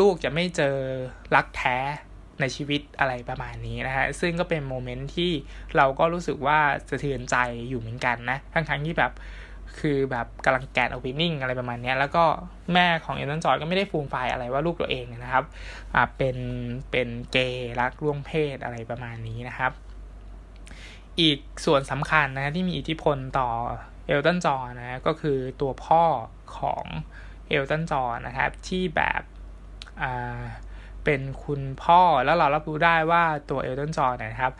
[0.00, 0.76] ลูกจะไม่เจอ
[1.36, 1.76] รักแท้
[2.40, 5.30] ในชีวิตอะไรประมาณนี้นะฮะ ซึ่งก็เป็นโมเมนต์ที่
[5.76, 6.58] เราก็รู้สึกว่า
[6.90, 7.36] สะเทือนใจ
[7.68, 9.12] อยู่เหมือนกันนะ ทั้งทั้งที่แบบ
[9.78, 12.24] คือแบบกำลังแก opening อะไรประมาณนี้แล้วก็
[12.72, 15.44] แม่ของเอลตันจอห์นก็ไม่ได้ฟูมฟายอะไรว่าลูกตัวเองนะครับ
[15.94, 16.36] อ่าเป็น
[16.90, 19.72] เป็นเกย์รักร่วมเพศอะไรประมาณนี้นะครับ
[21.20, 23.50] อีกส่วนสำคัญนะที่มีอิทธิพลต่อ
[24.06, 26.02] เอลตันจอนะก็คือตัวพ่อ
[26.58, 26.84] ของ
[27.48, 29.22] เอลตันจอนะครับ ที่แบบ
[30.02, 30.40] อ่า
[31.04, 34.52] เป็นคุณพ่อแล้วเรารับรู้ได้ว่าตัวเอลตันจอห์นนะครับ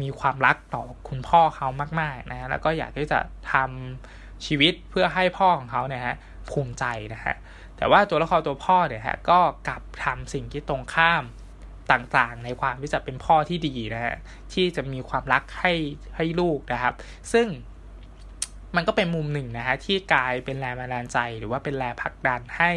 [0.00, 1.68] มีความรักต่อคุณพ่อเขา
[2.00, 3.18] มาก ๆนะแล้วก็อยากที่จะ
[3.52, 6.16] ทำ ชีวิตเพื่อให้พ่อของเขาเนี่ยฮะ
[6.50, 7.34] ภูมิใจนะฮะ
[7.76, 11.24] แต่ว่าตัวละครตัวพ่อเนี่ยฮะก็กลับทำสิ่งที่ตรงข้าม
[11.92, 14.16] ต่างๆ ในความที่จะเป็นพ่อที่ดีนะฮะ
[14.52, 15.72] ที่จะมีความรักให้
[16.16, 16.94] ให้ลูกนะครับ
[17.32, 17.46] ซึ่ง
[18.76, 22.72] มันก็เป็นมุมหนึ่งนะฮะที่กลายเป็นแรงบันดาลใจ หรือว่าเป็นแรงผลักดันให้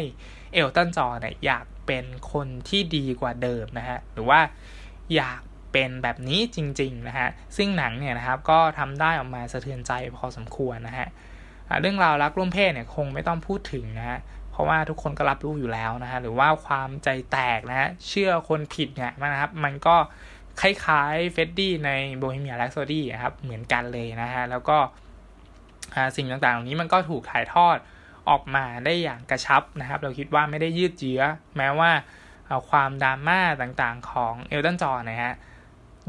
[0.52, 4.40] เอลตันจอเนี่ยอยากเป็นคนที่ดีกว่าเดิมนะฮะหรือว่า
[5.14, 5.40] อยาก
[5.72, 11.08] เป็นแบบนี้จริงๆนะฮะซึ่งหนังเนี่ยนะครับก็ทำได้ออกมาสะเทือนใจพอสมควรนะฮะ
[11.80, 14.18] เรื่องราวรักร่วมเพศเนี่ยคงไม่ต้องพูดถึงนะฮะ
[14.50, 19.96] เพราะว่าทุกคนก็รับรู้อยู่แล้วนะฮะหรือว่าความใจแตกนะฮะเชื่อคนผิดเนี่ยนะครับ มันก็
[20.60, 24.76] คล้ายๆเฟรดดี้ใน Bohemian Rhapsody ครับเหมือนกันเลยนะฮะแล้วก็
[26.16, 27.76] สิ่งต่างๆเหล่านี้มันก็ถูกถ่ายทอด
[28.28, 31.22] ออกมาได้อย่างกระชับนะครับ เราคิดว่าไม่ได้ยืดเยื้อ
[31.56, 31.90] แม้ว่า
[32.70, 35.32] ความดราม่าต่างๆของเอลตันจอห์นนะฮะ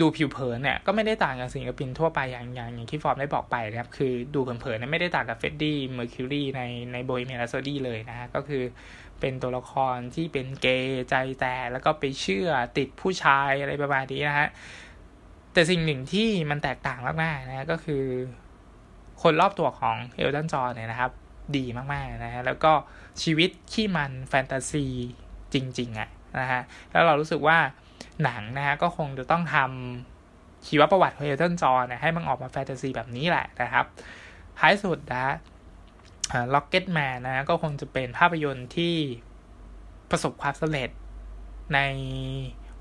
[0.02, 6.62] ดูผิวเผินเนี่ยก็ไม่ได้ต่างกับศิลปินทั่วไปอย่างอย่างอย่างที่ฟอร์มได้บอกไปนะครับคือดูเผินๆเนี่ยไม่ได้ต่างกับเฟรดดี้เมอร์คิวรีใน
[6.94, 8.64] ใน Bohemian Rhapsody เลยนะฮะก็คือ
[9.20, 14.48] เป็นตัวละครที่เป็นเกย์ใจแตกแล้วก็ไปเชื่อติดผู้ชายอะไรประมาณนี้นะฮะ
[15.54, 18.04] แต่สิ่งหนึ่งที่มันแตกต่างมากๆนะก็คือ
[19.22, 21.12] คนรอบตัวของเอลตันจอห์นเนี่ยนะครับ
[21.58, 22.72] ดีมากๆนะฮะแล้วก็
[23.24, 24.86] ชีวิตที่มันแฟนตาซี
[25.54, 26.10] จริง ๆอะ
[26.40, 27.58] นะฮะแล้วเรารู้สึกว่า
[28.24, 33.86] หนังนะฮะก็คงจะต้องทำชีวประวัติของเอลตันจอห์นให้มันออกมาแฟนตาซีแบบนี้แหละนะครับ
[34.60, 35.26] ท้ายสุดนะ
[36.54, 38.96] Rocketman นะก็คงจะเป็นภาพยนตร์ที่
[40.10, 40.90] ประสบความสำเร็จ
[41.74, 41.80] ใน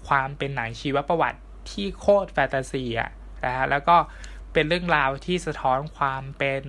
[0.09, 3.11] ความเป็นหนังชีวประวัติที่โคตรแฟนตาซีอะ
[3.45, 3.97] นะฮะแล้วก็
[4.53, 6.65] เป็นเรื่องราวที่สะท้อนความเป็น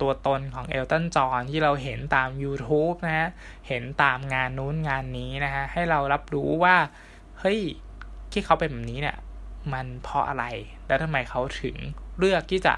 [0.00, 3.28] ตัวตนของเอลตันจอห์นที่เราเห็นตาม YouTube นะฮะ
[3.68, 6.76] เห็นตามงานนู้นงานนี้นะฮะ ให้เรารับรู้ว่า
[7.40, 7.60] เฮ้ย
[8.32, 9.16] ที่เขาเป็นแบบนี้เนี่ย
[9.72, 10.44] มันเพราะอะไร
[10.86, 11.76] แล้วทำไมเขาถึง
[12.18, 12.74] เลือกที่จะ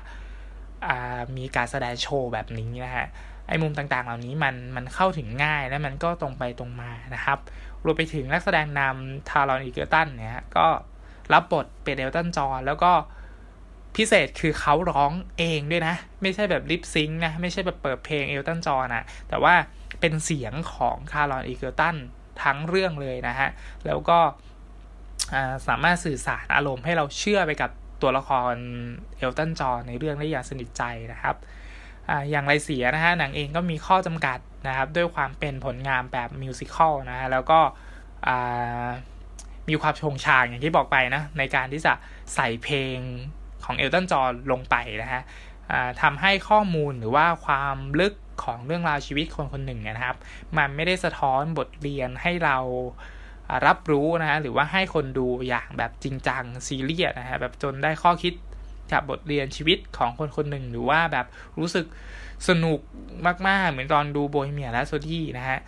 [1.37, 3.07] มีการแสดงโชว์แบบนี้นะฮะ
[3.49, 7.39] ไอ้มุมต่างๆ เหล่านี้มันมันเข้าถึงง่ายและมันก็ตรงไปตรงมานะครับ
[7.85, 10.67] รวมไปถึงนักแสดงนำทารอนอีเกอร์ตันเนี่ยก็
[11.33, 12.93] รับบทเป็นเอลตันจอห์นแล้วก็
[13.97, 19.55] พิเศษคือเขาร้องเองด้วยนะ ไม่ใช่แบบ lip sync นะ ไม่ใช่แบบเปิดเพลงเอลตันจอห์นนะ แต่ว่า
[20.01, 21.97] เป็นเสียงของคาร์ลอนอีเกอร์ตัน
[22.43, 23.49] ทั้งเรื่องเลยนะฮะ
[23.87, 24.19] แล้วก็
[25.69, 27.71] สามารถสื่อสารอารมณ์ให้เราเชื่อไปกับ
[28.03, 28.55] ตัวละคร
[29.17, 31.37] เอลตันจอในเรื่องได้อย่างสนิทใจนะครับ
[32.11, 37.61] ออย่างไรเสียนะฮะหนังเองก็มีข้อจำกัดนะครับ ด้วยความเป็นผลงานแบบมิวสิควลนะฮะแล้วก็
[39.69, 41.93] มีความชงชางอย่างที่บอกไปนะในการที่จะ
[42.35, 42.97] ใส่เพลง
[43.65, 44.21] ของเอลตันจอ
[44.53, 45.23] ลงไปนะฮะ
[46.03, 48.15] ทำให้ข้อมูลหรือว่าความลึก
[48.45, 50.17] ของเรื่องราวชีวิตคนคนหนึ่งนะครับ
[50.59, 52.59] มันไม่ได้สะท้อนบทเรียนให้เรา
[53.67, 58.35] รับรู้นะฮะหรือว่าให้คนดูอย่างแบบจริงจังซีเรียสนะฮะแบบจนได้ข้อคิด
[58.93, 61.27] กับบทเรียนชีวิตของคนคนหนึ่งหรือว่าแบบ
[61.59, 61.87] รู้สึก
[62.49, 62.81] สนุก
[63.49, 65.59] มาก ๆ เหมือนตอนดู Bohemian Rhapsody นะฮะ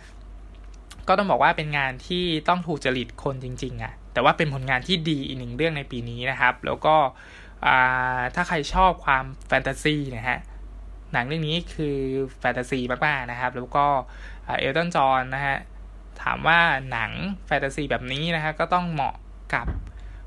[1.07, 6.95] ก็ต้องบอกว่าเป็นงานที่ต้องถูกจริตคนจริง ๆอะ่ะแต่ว่าเป็นผลงานที่ดีอีกหนึ่งเรื่องในปีนี้นะครับ แล้วก็
[8.35, 10.39] ถ้าใครชอบความแฟนตาซีนะฮะ
[11.13, 11.97] หนังเรื่องนี้คือ
[12.39, 13.85] แฟนตาซีมากๆนะครับ แล้วก็
[14.59, 15.57] เอลตันจอห์นนะฮะ
[16.23, 16.59] ถามว่า
[16.91, 17.11] หนัง
[17.45, 19.15] แฟนตาซีแบบนี้นะฮะก็ต้องเหมาะ
[19.53, 19.67] กับ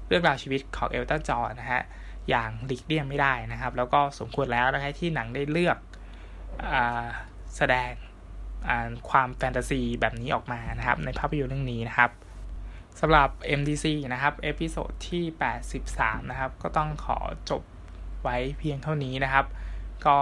[0.09, 1.83] เรื่องราวชีวิตของเอลตันจอห์นนะฮะ
[2.29, 5.79] อย่างหลีกเลี่ยงไม่ได้นะครับ แล้วก็สมควรแล้วนะฮะที่หนังได้เลือก
[7.57, 7.91] แสดง
[9.11, 12.11] ความแฟนตาซีแบบนี้ออกมานะครับ ในภาพยนตร์เรื่องนี้นะครับ
[13.01, 13.29] สำหรับ
[13.59, 15.25] MDC นะครับ episode ที่
[15.77, 17.19] 83 นะครับ ก็ต้องขอ
[17.51, 17.63] จบ
[18.23, 19.47] ไว้เพียงเท่านี้นะครับ
[20.07, 20.19] ก็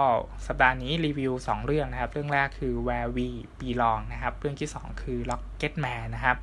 [0.47, 3.27] สัปดาห์นี้รีวิว 2 เรื่องนะครับ เรื่องแรกคือ Where We
[3.59, 6.37] Belong นะครับ เรื่องที่ 2 คือ Rocketman นะครับ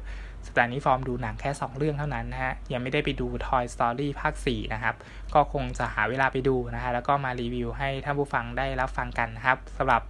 [0.46, 4.94] สัปดาห์นี้ฟอร์มดูหนังแค่ 2 เรื่องเท่านั้นนะฮะ ยังไม่ได้ไปดู Toy Story ภาค 4 นะครับ
[5.34, 10.02] ก็คงจะหาเวลาไปดูนะฮะ แล้วก็มารีวิวให้ท่านผู้ฟังได้รับฟังกันนะครับสำหรับ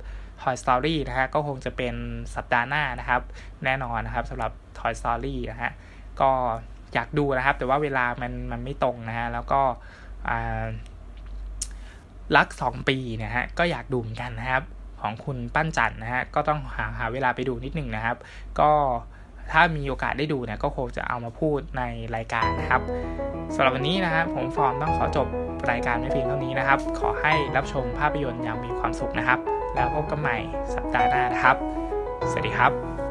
[0.42, 1.94] Toy Story นะฮะ ก็คงจะเป็น
[2.34, 3.22] สัปดาห์หน้านะครับ
[3.64, 5.70] แน่นอนนะครับสำหรับ Toy Story นะฮะ
[6.20, 6.30] ก็
[6.94, 9.60] อยากดูนะครับ แต่ว่าเวลามันมันไม่ตรงนะฮะ แล้วก็
[10.28, 10.64] อ่า
[12.36, 14.62] รักสองปีนะฮะก็อยากดูเหมือนกันนะครับ
[15.00, 18.16] ของคุณปั้นจันนะฮะก็ต้องหาหาเวลาไปดูนิดหนึ่งนะครับ
[18.60, 18.70] ก็
[19.52, 21.82] ถ้ามีโอกาสได้ดูเนี่ยก็คงจะเอามาพูดใน
[22.16, 22.82] รายการนะครับ
[23.54, 25.26] สำหรับวันนี้นะครับผมฟอร์มต้องขอจบ
[25.70, 29.38] รายการไม่เพียงเท่านี้นะครับ ขอให้รับชมภาพยนตร์อย่างมีความสุขนะครับ
[29.74, 30.36] แล้วพบกันใหม่
[30.74, 31.56] สัปดาห์หน้านะครับ
[32.30, 33.03] สวัสดีครับ